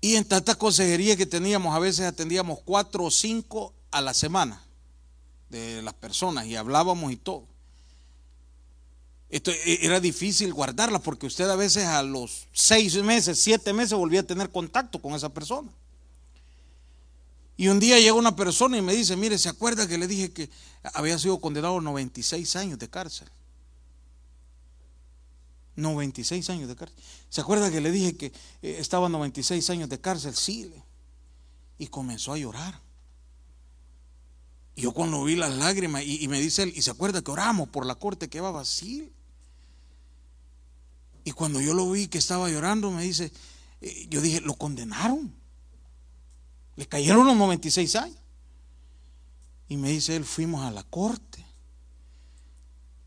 Y 0.00 0.14
en 0.14 0.24
tanta 0.24 0.54
consejería 0.54 1.16
que 1.16 1.26
teníamos, 1.26 1.74
a 1.74 1.78
veces 1.78 2.06
atendíamos 2.06 2.60
cuatro 2.64 3.04
o 3.04 3.10
cinco 3.10 3.74
a 3.90 4.00
la 4.00 4.14
semana. 4.14 4.64
de 5.50 5.80
las 5.80 5.94
personas 5.94 6.44
y 6.44 6.56
hablábamos 6.56 7.10
y 7.10 7.16
todo. 7.16 7.46
Esto 9.30 9.50
e, 9.50 9.78
era 9.82 9.98
difícil 9.98 10.52
guardarla 10.52 10.98
porque 10.98 11.26
usted 11.26 11.48
a 11.48 11.56
veces 11.56 11.84
a 11.86 12.02
los 12.02 12.48
seis 12.52 12.94
meses, 13.02 13.38
siete 13.38 13.72
meses 13.72 13.96
volvía 13.96 14.20
a 14.20 14.24
tener 14.24 14.50
contacto 14.50 15.00
con 15.00 15.14
esa 15.14 15.28
persona. 15.30 15.70
Y 17.56 17.68
un 17.68 17.80
día 17.80 17.98
llega 17.98 18.12
una 18.12 18.36
persona 18.36 18.78
y 18.78 18.82
me 18.82 18.94
dice, 18.94 19.16
mire, 19.16 19.36
¿se 19.36 19.48
acuerda 19.48 19.88
que 19.88 19.98
le 19.98 20.06
dije 20.06 20.30
que 20.32 20.48
había 20.94 21.18
sido 21.18 21.40
condenado 21.40 21.78
a 21.78 21.80
96 21.80 22.56
años 22.56 22.78
de 22.78 22.88
cárcel? 22.88 23.28
96 25.78 26.50
años 26.50 26.68
de 26.68 26.76
cárcel. 26.76 26.98
¿Se 27.28 27.40
acuerda 27.40 27.70
que 27.70 27.80
le 27.80 27.90
dije 27.90 28.16
que 28.16 28.26
eh, 28.62 28.76
estaba 28.78 29.08
96 29.08 29.70
años 29.70 29.88
de 29.88 30.00
cárcel? 30.00 30.34
Sí. 30.34 30.70
Y 31.78 31.86
comenzó 31.86 32.32
a 32.32 32.38
llorar. 32.38 32.80
Y 34.74 34.82
yo 34.82 34.92
cuando 34.92 35.24
vi 35.24 35.36
las 35.36 35.54
lágrimas, 35.56 36.04
y, 36.04 36.28
me 36.28 36.40
dice 36.40 36.64
él, 36.64 36.72
¿y 36.74 36.82
se 36.82 36.90
acuerda 36.90 37.22
que 37.22 37.30
oramos 37.30 37.68
por 37.68 37.86
la 37.86 37.94
corte 37.94 38.28
que 38.28 38.40
va 38.40 38.64
Sí. 38.64 39.12
Y 41.24 41.32
cuando 41.32 41.60
yo 41.60 41.74
lo 41.74 41.90
vi 41.90 42.08
que 42.08 42.18
estaba 42.18 42.48
llorando, 42.48 42.90
me 42.90 43.02
dice, 43.02 43.32
eh, 43.80 44.06
yo 44.08 44.20
dije, 44.20 44.40
lo 44.40 44.54
condenaron. 44.54 45.34
Le 46.76 46.86
cayeron 46.86 47.26
los 47.26 47.36
96 47.36 47.96
años. 47.96 48.18
Y 49.68 49.76
me 49.76 49.90
dice 49.90 50.16
él, 50.16 50.24
fuimos 50.24 50.64
a 50.64 50.70
la 50.70 50.82
corte. 50.84 51.44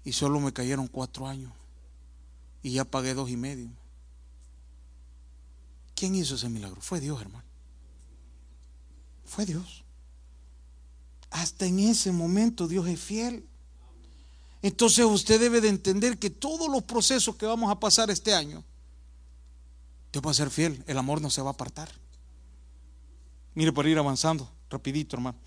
Y 0.04 0.14
solo 0.14 0.40
me 0.40 0.54
cayeron 0.54 0.88
cuatro 0.88 1.28
años. 1.28 1.54
Y 2.64 2.74
ya 2.74 2.86
pagué 2.86 3.14
dos 3.14 3.30
y 3.30 3.38
medio. 3.38 3.70
¿Quién 5.96 6.16
hizo 6.16 6.36
ese 6.36 6.50
milagro? 6.50 6.82
Fue 6.82 7.00
Dios, 7.00 7.22
hermano. 7.22 7.46
Fue 9.26 9.46
Dios. 9.46 9.84
Hasta 11.30 11.66
en 11.66 11.80
ese 11.80 12.12
momento 12.12 12.68
Dios 12.68 12.88
es 12.88 13.00
fiel. 13.00 13.48
Entonces 14.62 15.06
usted 15.06 15.40
debe 15.40 15.62
de 15.62 15.70
entender 15.70 16.20
que 16.20 16.30
todos 16.30 16.70
los 16.70 16.84
procesos 16.84 17.36
que 17.36 17.46
vamos 17.46 17.72
a 17.72 17.80
pasar 17.80 18.12
este 18.12 18.34
año, 18.34 18.64
Dios 20.12 20.24
va 20.26 20.32
a 20.32 20.36
ser 20.36 20.50
fiel, 20.50 20.84
el 20.88 20.98
amor 20.98 21.22
no 21.22 21.30
se 21.30 21.42
va 21.42 21.50
a 21.50 21.54
apartar. 21.54 21.90
Mire, 23.56 23.72
por 23.72 23.88
ir 23.88 23.98
avanzando, 23.98 24.52
rapidito, 24.70 25.16
hermano. 25.16 25.38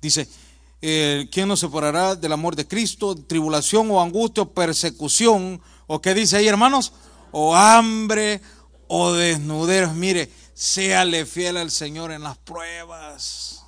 Dice, 0.00 0.28
eh, 0.80 1.28
¿quién 1.32 1.48
nos 1.48 1.60
separará 1.60 2.14
del 2.14 2.32
amor 2.32 2.54
de 2.54 2.66
Cristo? 2.66 3.16
Tribulación 3.16 3.90
o 3.90 4.00
angustia 4.00 4.42
o 4.42 4.52
persecución, 4.52 5.60
o 5.86 6.00
qué 6.00 6.14
dice 6.14 6.36
ahí, 6.36 6.46
hermanos, 6.46 6.92
o 7.32 7.54
hambre 7.54 8.40
o 8.86 9.12
desnudez. 9.12 9.92
Mire, 9.92 10.30
séale 10.54 11.26
fiel 11.26 11.56
al 11.56 11.70
Señor 11.70 12.12
en 12.12 12.22
las 12.22 12.38
pruebas. 12.38 13.64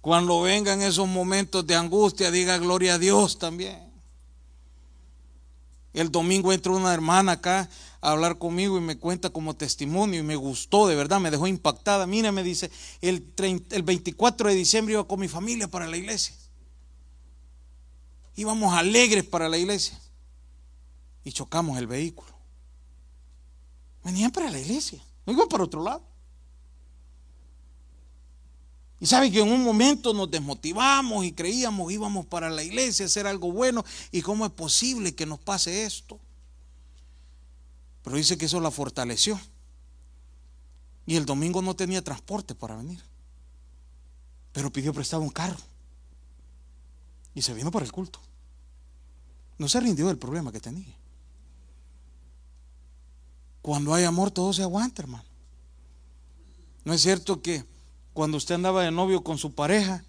Cuando 0.00 0.40
vengan 0.40 0.80
esos 0.80 1.06
momentos 1.06 1.66
de 1.66 1.76
angustia, 1.76 2.30
diga 2.30 2.58
gloria 2.58 2.94
a 2.94 2.98
Dios 2.98 3.38
también. 3.38 3.90
El 5.92 6.10
domingo 6.10 6.52
entró 6.52 6.76
una 6.76 6.94
hermana 6.94 7.32
acá 7.32 7.68
a 8.00 8.12
hablar 8.12 8.38
conmigo 8.38 8.78
y 8.78 8.80
me 8.80 8.96
cuenta 8.96 9.30
como 9.30 9.54
testimonio 9.54 10.20
y 10.20 10.22
me 10.22 10.36
gustó, 10.36 10.86
de 10.86 10.96
verdad, 10.96 11.20
me 11.20 11.30
dejó 11.30 11.46
impactada. 11.46 12.06
Mira, 12.06 12.32
me 12.32 12.42
dice, 12.42 12.70
el, 13.00 13.32
el 13.70 13.82
24 13.82 14.48
de 14.48 14.54
diciembre 14.54 14.94
iba 14.94 15.06
con 15.06 15.20
mi 15.20 15.28
familia 15.28 15.68
para 15.68 15.86
la 15.86 15.96
iglesia. 15.96 16.34
Íbamos 18.36 18.72
alegres 18.74 19.24
para 19.24 19.48
la 19.48 19.58
iglesia 19.58 20.00
y 21.24 21.32
chocamos 21.32 21.78
el 21.78 21.86
vehículo. 21.86 22.30
Venían 24.02 24.30
para 24.30 24.50
la 24.50 24.58
iglesia, 24.58 25.02
no 25.26 25.32
iban 25.32 25.48
para 25.48 25.64
otro 25.64 25.82
lado. 25.82 26.02
Y 28.98 29.06
sabe 29.06 29.30
que 29.30 29.40
en 29.40 29.50
un 29.50 29.62
momento 29.62 30.12
nos 30.12 30.30
desmotivamos 30.30 31.24
y 31.24 31.32
creíamos 31.32 31.90
íbamos 31.90 32.26
para 32.26 32.50
la 32.50 32.62
iglesia 32.62 33.04
a 33.04 33.08
hacer 33.08 33.26
algo 33.26 33.50
bueno. 33.50 33.82
¿Y 34.12 34.20
cómo 34.20 34.44
es 34.44 34.52
posible 34.52 35.14
que 35.14 35.24
nos 35.24 35.38
pase 35.38 35.84
esto? 35.84 36.20
Pero 38.02 38.16
dice 38.16 38.38
que 38.38 38.46
eso 38.46 38.60
la 38.60 38.70
fortaleció. 38.70 39.38
Y 41.06 41.16
el 41.16 41.26
domingo 41.26 41.62
no 41.62 41.74
tenía 41.74 42.02
transporte 42.02 42.54
para 42.54 42.76
venir. 42.76 43.02
Pero 44.52 44.72
pidió 44.72 44.92
prestado 44.92 45.22
un 45.22 45.30
carro. 45.30 45.58
Y 47.34 47.42
se 47.42 47.54
vino 47.54 47.70
para 47.70 47.84
el 47.84 47.92
culto. 47.92 48.20
No 49.58 49.68
se 49.68 49.80
rindió 49.80 50.06
del 50.06 50.18
problema 50.18 50.52
que 50.52 50.60
tenía. 50.60 50.96
Cuando 53.62 53.92
hay 53.92 54.04
amor 54.04 54.30
todo 54.30 54.52
se 54.52 54.62
aguanta, 54.62 55.02
hermano. 55.02 55.24
No 56.84 56.94
es 56.94 57.02
cierto 57.02 57.42
que 57.42 57.64
cuando 58.12 58.36
usted 58.38 58.54
andaba 58.54 58.82
de 58.82 58.90
novio 58.90 59.22
con 59.22 59.38
su 59.38 59.54
pareja, 59.54 60.02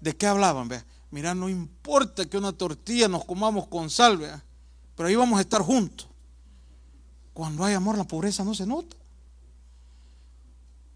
¿de 0.00 0.16
qué 0.16 0.26
hablaban? 0.26 0.68
Vea? 0.68 0.86
Mira, 1.10 1.34
no 1.34 1.48
importa 1.48 2.24
que 2.26 2.38
una 2.38 2.52
tortilla 2.52 3.08
nos 3.08 3.24
comamos 3.24 3.66
con 3.66 3.90
sal, 3.90 4.42
pero 4.96 5.08
ahí 5.08 5.16
vamos 5.16 5.38
a 5.38 5.42
estar 5.42 5.60
juntos. 5.60 6.08
Cuando 7.32 7.64
hay 7.64 7.74
amor, 7.74 7.96
la 7.96 8.04
pobreza 8.04 8.44
no 8.44 8.54
se 8.54 8.66
nota. 8.66 8.96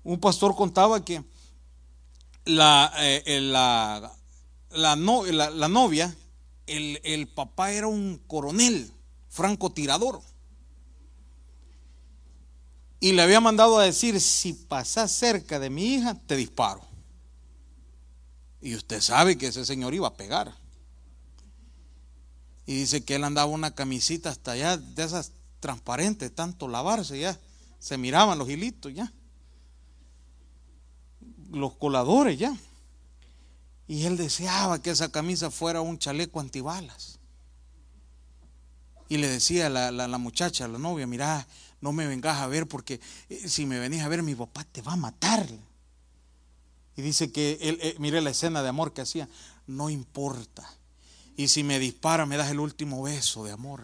Un 0.04 0.20
pastor 0.20 0.54
contaba 0.54 1.04
que 1.04 1.24
la, 2.44 2.92
eh, 2.98 3.40
la, 3.40 4.12
la, 4.70 4.96
novia, 5.68 6.14
el, 6.66 7.00
el 7.02 7.26
papá 7.26 7.72
era 7.72 7.88
un 7.88 8.20
coronel, 8.26 8.92
francotirador. 9.28 10.20
Y 13.00 13.12
le 13.12 13.22
había 13.22 13.40
mandado 13.40 13.78
a 13.78 13.84
decir, 13.84 14.20
si 14.20 14.52
pasas 14.52 15.10
cerca 15.12 15.58
de 15.58 15.70
mi 15.70 15.94
hija, 15.94 16.14
te 16.14 16.36
disparo. 16.36 16.82
Y 18.60 18.74
usted 18.74 19.00
sabe 19.00 19.36
que 19.36 19.48
ese 19.48 19.64
señor 19.64 19.94
iba 19.94 20.08
a 20.08 20.16
pegar. 20.16 20.54
Y 22.64 22.74
dice 22.74 23.04
que 23.04 23.14
él 23.14 23.24
andaba 23.24 23.46
una 23.46 23.74
camisita 23.74 24.30
hasta 24.30 24.52
allá, 24.52 24.76
de 24.76 25.04
esas 25.04 25.32
transparentes, 25.66 26.32
tanto 26.32 26.68
lavarse 26.68 27.18
ya. 27.18 27.36
Se 27.80 27.98
miraban 27.98 28.38
los 28.38 28.48
hilitos 28.48 28.94
ya. 28.94 29.12
Los 31.50 31.74
coladores 31.74 32.38
ya. 32.38 32.56
Y 33.88 34.04
él 34.04 34.16
deseaba 34.16 34.80
que 34.80 34.90
esa 34.90 35.10
camisa 35.10 35.50
fuera 35.50 35.80
un 35.80 35.98
chaleco 35.98 36.38
antibalas. 36.38 37.18
Y 39.08 39.16
le 39.16 39.26
decía 39.26 39.66
a 39.66 39.70
la, 39.70 39.90
la 39.90 40.18
muchacha, 40.18 40.68
la 40.68 40.78
novia, 40.78 41.08
mira, 41.08 41.48
no 41.80 41.90
me 41.92 42.06
vengas 42.06 42.38
a 42.38 42.46
ver 42.46 42.68
porque 42.68 43.00
eh, 43.28 43.48
si 43.48 43.66
me 43.66 43.80
venís 43.80 44.02
a 44.02 44.08
ver 44.08 44.22
mi 44.22 44.36
papá 44.36 44.62
te 44.62 44.82
va 44.82 44.92
a 44.92 44.96
matar. 44.96 45.48
Y 46.96 47.02
dice 47.02 47.32
que 47.32 47.58
él, 47.60 47.78
eh, 47.82 47.96
mire 47.98 48.20
la 48.20 48.30
escena 48.30 48.62
de 48.62 48.68
amor 48.68 48.92
que 48.92 49.00
hacía, 49.00 49.28
no 49.66 49.90
importa. 49.90 50.64
Y 51.36 51.48
si 51.48 51.64
me 51.64 51.80
dispara 51.80 52.24
me 52.24 52.36
das 52.36 52.52
el 52.52 52.60
último 52.60 53.02
beso 53.02 53.44
de 53.44 53.50
amor. 53.50 53.82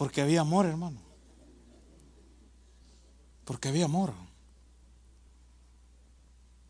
Porque 0.00 0.22
había 0.22 0.40
amor, 0.40 0.64
hermano. 0.64 0.98
Porque 3.44 3.68
había 3.68 3.84
amor. 3.84 4.14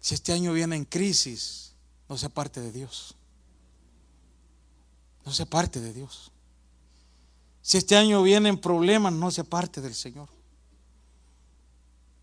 Si 0.00 0.16
este 0.16 0.32
año 0.32 0.52
viene 0.52 0.74
en 0.74 0.84
crisis, 0.84 1.76
no 2.08 2.18
sea 2.18 2.28
parte 2.28 2.60
de 2.60 2.72
Dios. 2.72 3.14
No 5.24 5.32
sea 5.32 5.46
parte 5.46 5.80
de 5.80 5.92
Dios. 5.92 6.32
Si 7.62 7.78
este 7.78 7.96
año 7.96 8.20
vienen 8.24 8.60
problemas, 8.60 9.12
no 9.12 9.30
se 9.30 9.42
aparte 9.42 9.80
del 9.80 9.94
Señor. 9.94 10.28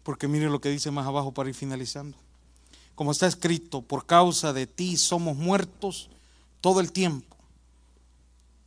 Porque 0.04 0.28
mire 0.28 0.50
lo 0.50 0.60
que 0.60 0.67
dice 0.67 0.91
más 0.91 1.08
abajo 1.08 1.34
para 1.34 1.48
ir 1.48 1.56
finalizando. 1.56 2.17
Como 2.96 3.13
está 3.13 3.28
escrito, 3.28 3.82
por 3.82 4.06
causa 4.06 4.52
de 4.52 4.67
ti 4.67 4.98
somos 4.98 5.38
muertos 5.38 6.10
todo 6.60 6.82
el 6.82 6.91
tiempo. 6.91 7.26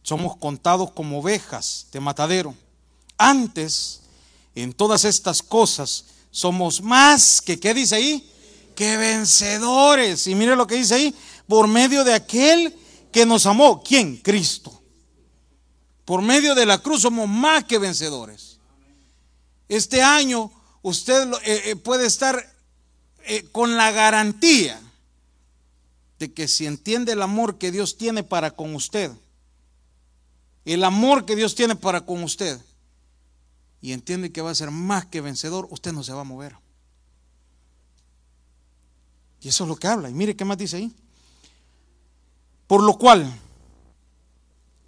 Somos 0.02 0.36
contados 0.36 0.90
como 0.92 1.20
ovejas 1.20 1.86
de 1.92 2.00
matadero. 2.00 2.54
Antes, 3.18 4.00
en 4.54 4.72
todas 4.72 5.04
estas 5.04 5.42
cosas, 5.42 6.04
somos 6.30 6.80
más 6.80 7.40
que, 7.40 7.58
¿qué 7.58 7.74
dice 7.74 7.96
ahí? 7.96 8.30
Que 8.74 8.96
vencedores. 8.96 10.26
Y 10.26 10.34
mire 10.34 10.56
lo 10.56 10.66
que 10.66 10.76
dice 10.76 10.94
ahí, 10.94 11.14
por 11.46 11.68
medio 11.68 12.04
de 12.04 12.14
aquel 12.14 12.74
que 13.12 13.26
nos 13.26 13.46
amó. 13.46 13.82
¿Quién? 13.82 14.16
Cristo. 14.16 14.80
Por 16.04 16.22
medio 16.22 16.54
de 16.54 16.66
la 16.66 16.78
cruz 16.78 17.02
somos 17.02 17.28
más 17.28 17.64
que 17.64 17.78
vencedores. 17.78 18.58
Este 19.68 20.02
año 20.02 20.50
usted 20.82 21.32
eh, 21.44 21.62
eh, 21.66 21.76
puede 21.76 22.06
estar 22.06 22.52
eh, 23.24 23.44
con 23.52 23.76
la 23.76 23.92
garantía 23.92 24.80
de 26.18 26.32
que 26.32 26.48
si 26.48 26.66
entiende 26.66 27.12
el 27.12 27.22
amor 27.22 27.58
que 27.58 27.70
Dios 27.70 27.96
tiene 27.96 28.22
para 28.22 28.50
con 28.50 28.74
usted, 28.74 29.12
el 30.72 30.84
amor 30.84 31.24
que 31.24 31.36
Dios 31.36 31.54
tiene 31.54 31.76
para 31.76 32.04
con 32.04 32.22
usted, 32.22 32.60
y 33.80 33.92
entiende 33.92 34.30
que 34.30 34.42
va 34.42 34.50
a 34.50 34.54
ser 34.54 34.70
más 34.70 35.06
que 35.06 35.20
vencedor, 35.20 35.66
usted 35.70 35.92
no 35.92 36.02
se 36.02 36.12
va 36.12 36.20
a 36.20 36.24
mover. 36.24 36.56
Y 39.40 39.48
eso 39.48 39.64
es 39.64 39.68
lo 39.68 39.76
que 39.76 39.86
habla. 39.86 40.10
Y 40.10 40.14
mire 40.14 40.36
qué 40.36 40.44
más 40.44 40.58
dice 40.58 40.76
ahí. 40.76 40.92
Por 42.66 42.82
lo 42.82 42.98
cual, 42.98 43.32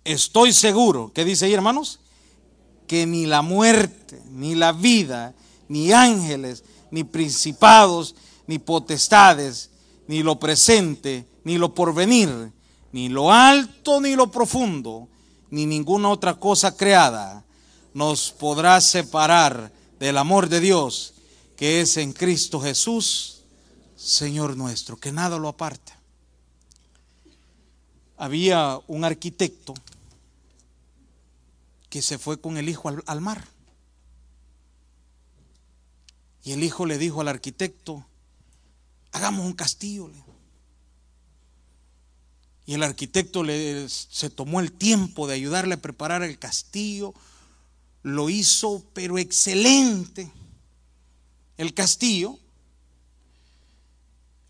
estoy 0.05 0.53
seguro, 0.53 1.11
¿qué 1.15 1.25
dice 1.25 1.47
ahí 1.47 1.55
hermanos? 1.55 2.01
Que 2.87 3.07
ni 3.07 3.25
la 3.25 3.41
muerte, 3.41 4.23
ni 4.31 4.55
la 4.55 4.73
vida, 4.73 5.35
ni 5.69 5.91
ángeles, 5.93 6.65
ni 6.91 7.03
principados, 7.03 8.15
ni 8.47 8.59
potestades, 8.59 9.71
ni 10.07 10.23
lo 10.23 10.39
presente, 10.39 11.27
ni 11.45 11.57
lo 11.57 11.75
porvenir, 11.75 12.53
ni 12.93 13.09
lo 13.09 13.33
alto, 13.33 14.01
ni 14.01 14.15
lo 14.15 14.31
profundo, 14.31 15.09
ni 15.53 15.67
ninguna 15.67 16.09
otra 16.09 16.41
cosa 16.41 16.75
creada 16.75 17.45
nos 17.93 18.33
podrá 18.33 18.81
separar 18.81 19.71
del 20.01 20.17
amor 20.17 20.49
de 20.49 20.61
Dios 20.61 21.13
que 21.59 21.83
es 21.83 21.99
en 21.99 22.15
Cristo 22.15 22.59
Jesús, 22.59 23.43
Señor 23.95 24.57
nuestro, 24.57 24.97
que 24.97 25.13
nada 25.13 25.39
lo 25.39 25.49
aparta. 25.49 25.97
Había 28.17 28.81
un 28.89 29.05
arquitecto 29.05 29.75
que 31.91 32.01
se 32.01 32.17
fue 32.17 32.41
con 32.41 32.57
el 32.57 32.71
hijo 32.71 32.91
al, 33.05 33.21
mar. 33.21 33.47
Y 36.45 36.53
el 36.53 36.65
hijo 36.65 36.87
le 36.87 36.97
dijo 36.97 37.21
al 37.21 37.29
arquitecto, 37.29 38.07
hagamos 39.13 39.45
un 39.45 39.53
castillo. 39.53 40.11
Y 42.65 42.75
el 42.75 42.83
arquitecto 42.83 43.43
le, 43.43 43.89
se 43.89 44.31
tomó 44.31 44.61
el 44.61 44.73
tiempo 44.73 45.27
de 45.27 45.35
ayudarle 45.35 45.75
a 45.75 45.83
preparar 45.83 46.23
el 46.23 46.39
castillo. 46.39 47.13
Lo 48.03 48.31
hizo, 48.31 48.85
pero 48.95 49.19
excelente. 49.19 50.31
El 51.57 51.75
castillo. 51.75 52.39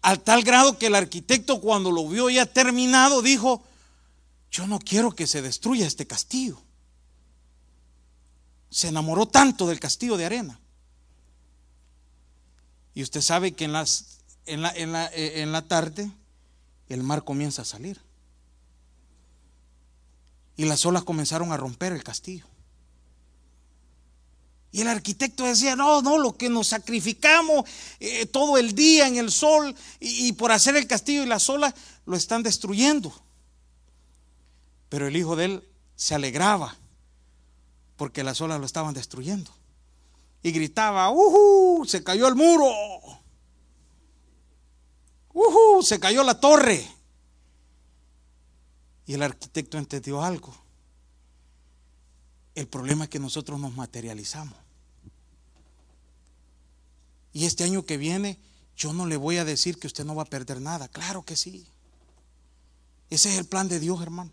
Al 0.03 0.21
tal 0.21 0.43
grado 0.43 0.79
que 0.79 0.89
el 0.89 0.95
arquitecto 0.95 1.61
cuando 1.61 1.91
lo 1.91 2.07
vio 2.09 2.29
ya 2.29 2.45
terminado 2.45 3.23
dijo, 3.23 3.63
yo 4.51 4.67
no 4.67 4.79
quiero 4.79 5.13
que 5.13 5.27
se 5.27 5.41
destruya 5.41 5.87
este 5.87 6.07
castillo. 6.07 6.61
Se 8.69 8.89
enamoró 8.89 9.27
tanto 9.27 9.67
del 9.67 9.81
castillo 9.81 10.17
de 10.17 10.27
arena. 10.27 10.61
Y 12.95 13.03
usted 13.03 13.23
sabe 13.23 13.53
que 13.53 13.65
en, 13.65 13.73
las, 13.73 14.19
en, 14.45 14.61
la, 14.61 14.71
en, 14.71 14.93
la, 14.93 15.07
eh, 15.15 15.41
en 15.41 15.53
la 15.53 15.63
tarde 15.63 16.11
el 16.89 17.03
mar 17.03 17.25
comienza 17.25 17.63
a 17.63 17.67
salir. 17.67 18.01
Y 20.57 20.65
las 20.65 20.85
olas 20.85 21.05
comenzaron 21.05 21.53
a 21.53 21.57
romper 21.57 21.93
el 21.93 22.05
castillo. 22.05 22.47
Y 24.73 24.81
el 24.81 24.89
arquitecto 24.89 25.45
decía, 25.45 25.77
no, 25.77 26.01
no, 26.01 26.17
lo 26.17 26.35
que 26.35 26.49
nos 26.49 26.69
sacrificamos 26.69 27.69
eh, 28.01 28.25
todo 28.25 28.57
el 28.57 28.75
día 28.75 29.07
en 29.07 29.17
el 29.17 29.31
sol 29.31 29.75
y, 30.01 30.33
por 30.33 30.51
hacer 30.51 30.77
el 30.77 30.87
castillo 30.87 31.23
y 31.23 31.27
las 31.27 31.51
olas 31.51 31.75
lo 32.07 32.17
están 32.17 32.43
destruyendo. 32.43 33.13
Pero 34.89 35.07
el 35.07 35.17
hijo 35.17 35.37
de 35.37 35.45
él 35.45 35.69
se 35.95 36.15
alegraba 36.15 36.75
porque 37.97 38.25
las 38.25 38.41
olas 38.41 38.61
lo 38.61 38.67
estaban 38.67 38.95
destruyendo. 38.95 39.51
Y 40.43 40.53
gritaba, 40.53 41.11
¡uh! 41.11 41.85
Se 41.87 42.03
cayó 42.03 42.27
el 42.27 42.35
muro. 42.35 42.73
¡Uh! 45.33 45.83
Se 45.83 45.99
cayó 45.99 46.23
la 46.23 46.39
torre. 46.39 46.87
Y 49.07 49.15
el 49.15 49.23
arquitecto 49.23 49.79
entendió 49.79 50.23
algo. 50.23 50.55
El 52.55 52.69
problema 52.69 53.05
es 53.05 53.11
que 53.11 53.19
nosotros 53.19 53.59
nos 53.59 53.75
materializamos. 53.75 54.57
Y 57.33 57.47
este 57.47 57.65
año 57.65 57.85
que 57.85 57.97
viene, 57.97 58.39
yo 58.77 58.93
no 58.93 59.07
le 59.07 59.17
voy 59.17 59.39
a 59.39 59.45
decir 59.45 59.79
que 59.79 59.87
usted 59.87 60.05
no 60.05 60.15
va 60.15 60.23
a 60.23 60.27
perder 60.27 60.61
nada. 60.61 60.89
Claro 60.89 61.23
que 61.23 61.37
sí. 61.37 61.67
Ese 63.09 63.31
es 63.31 63.39
el 63.39 63.47
plan 63.47 63.69
de 63.69 63.81
Dios, 63.81 64.01
hermano. 64.03 64.31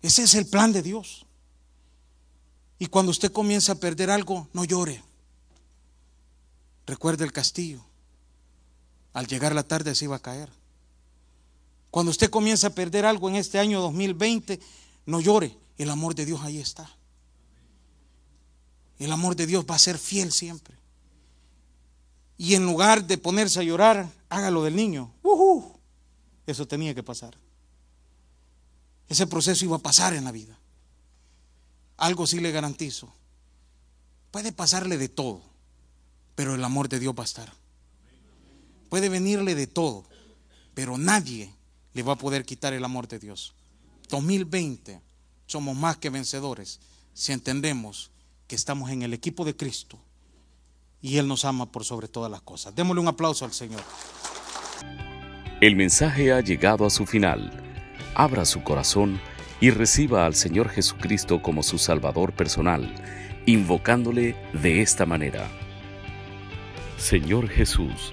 Ese 0.00 0.22
es 0.22 0.34
el 0.34 0.46
plan 0.46 0.72
de 0.72 0.82
Dios. 0.82 1.26
Y 2.78 2.86
cuando 2.86 3.10
usted 3.10 3.32
comienza 3.32 3.72
a 3.72 3.80
perder 3.80 4.10
algo, 4.10 4.48
no 4.52 4.64
llore. 4.64 5.02
Recuerde 6.86 7.24
el 7.24 7.32
castillo. 7.32 7.84
Al 9.18 9.26
llegar 9.26 9.52
la 9.52 9.64
tarde 9.64 9.96
se 9.96 10.04
iba 10.04 10.14
a 10.14 10.22
caer. 10.22 10.48
Cuando 11.90 12.10
usted 12.10 12.30
comienza 12.30 12.68
a 12.68 12.70
perder 12.70 13.04
algo 13.04 13.28
en 13.28 13.34
este 13.34 13.58
año 13.58 13.80
2020, 13.80 14.60
no 15.06 15.20
llore. 15.20 15.58
El 15.76 15.90
amor 15.90 16.14
de 16.14 16.24
Dios 16.24 16.40
ahí 16.42 16.58
está. 16.58 16.88
El 18.96 19.10
amor 19.10 19.34
de 19.34 19.48
Dios 19.48 19.66
va 19.68 19.74
a 19.74 19.80
ser 19.80 19.98
fiel 19.98 20.30
siempre. 20.30 20.76
Y 22.36 22.54
en 22.54 22.64
lugar 22.64 23.08
de 23.08 23.18
ponerse 23.18 23.58
a 23.58 23.64
llorar, 23.64 24.08
hágalo 24.28 24.62
del 24.62 24.76
niño. 24.76 25.12
Eso 26.46 26.68
tenía 26.68 26.94
que 26.94 27.02
pasar. 27.02 27.36
Ese 29.08 29.26
proceso 29.26 29.64
iba 29.64 29.78
a 29.78 29.80
pasar 29.80 30.14
en 30.14 30.26
la 30.26 30.30
vida. 30.30 30.56
Algo 31.96 32.24
sí 32.24 32.38
le 32.38 32.52
garantizo. 32.52 33.12
Puede 34.30 34.52
pasarle 34.52 34.96
de 34.96 35.08
todo, 35.08 35.42
pero 36.36 36.54
el 36.54 36.62
amor 36.62 36.88
de 36.88 37.00
Dios 37.00 37.16
va 37.18 37.24
a 37.24 37.26
estar. 37.26 37.52
Puede 38.88 39.08
venirle 39.08 39.54
de 39.54 39.66
todo, 39.66 40.04
pero 40.74 40.98
nadie 40.98 41.52
le 41.92 42.02
va 42.02 42.14
a 42.14 42.18
poder 42.18 42.44
quitar 42.44 42.72
el 42.72 42.84
amor 42.84 43.08
de 43.08 43.18
Dios. 43.18 43.54
2020 44.08 45.00
somos 45.46 45.76
más 45.76 45.96
que 45.96 46.10
vencedores 46.10 46.80
si 47.12 47.32
entendemos 47.32 48.10
que 48.46 48.56
estamos 48.56 48.90
en 48.90 49.02
el 49.02 49.12
equipo 49.12 49.44
de 49.44 49.56
Cristo 49.56 49.98
y 51.00 51.18
Él 51.18 51.28
nos 51.28 51.44
ama 51.44 51.70
por 51.70 51.84
sobre 51.84 52.08
todas 52.08 52.30
las 52.30 52.40
cosas. 52.42 52.74
Démosle 52.74 53.00
un 53.00 53.08
aplauso 53.08 53.44
al 53.44 53.52
Señor. 53.52 53.82
El 55.60 55.76
mensaje 55.76 56.32
ha 56.32 56.40
llegado 56.40 56.86
a 56.86 56.90
su 56.90 57.06
final. 57.06 57.52
Abra 58.14 58.44
su 58.44 58.62
corazón 58.62 59.20
y 59.60 59.70
reciba 59.70 60.24
al 60.24 60.34
Señor 60.34 60.68
Jesucristo 60.68 61.42
como 61.42 61.62
su 61.62 61.78
Salvador 61.78 62.32
personal, 62.32 62.94
invocándole 63.46 64.36
de 64.52 64.82
esta 64.82 65.04
manera. 65.04 65.50
Señor 66.96 67.48
Jesús, 67.48 68.12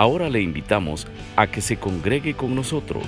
ahora 0.00 0.30
le 0.30 0.40
invitamos 0.40 1.06
a 1.36 1.46
que 1.46 1.60
se 1.60 1.76
congregue 1.76 2.32
con 2.32 2.54
nosotros. 2.54 3.04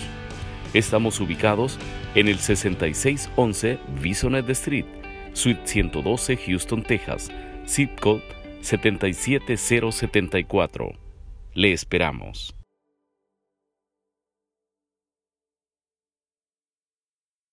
Estamos 0.74 1.20
ubicados 1.20 1.78
en 2.14 2.28
el 2.28 2.38
6611 2.38 3.78
Bisonet 4.02 4.46
Street, 4.50 4.84
Suite 5.32 5.62
112, 5.64 6.36
Houston, 6.36 6.82
Texas, 6.82 7.30
zip 7.66 7.98
code 7.98 8.22
77074. 8.60 10.92
Le 11.54 11.72
esperamos. 11.72 12.54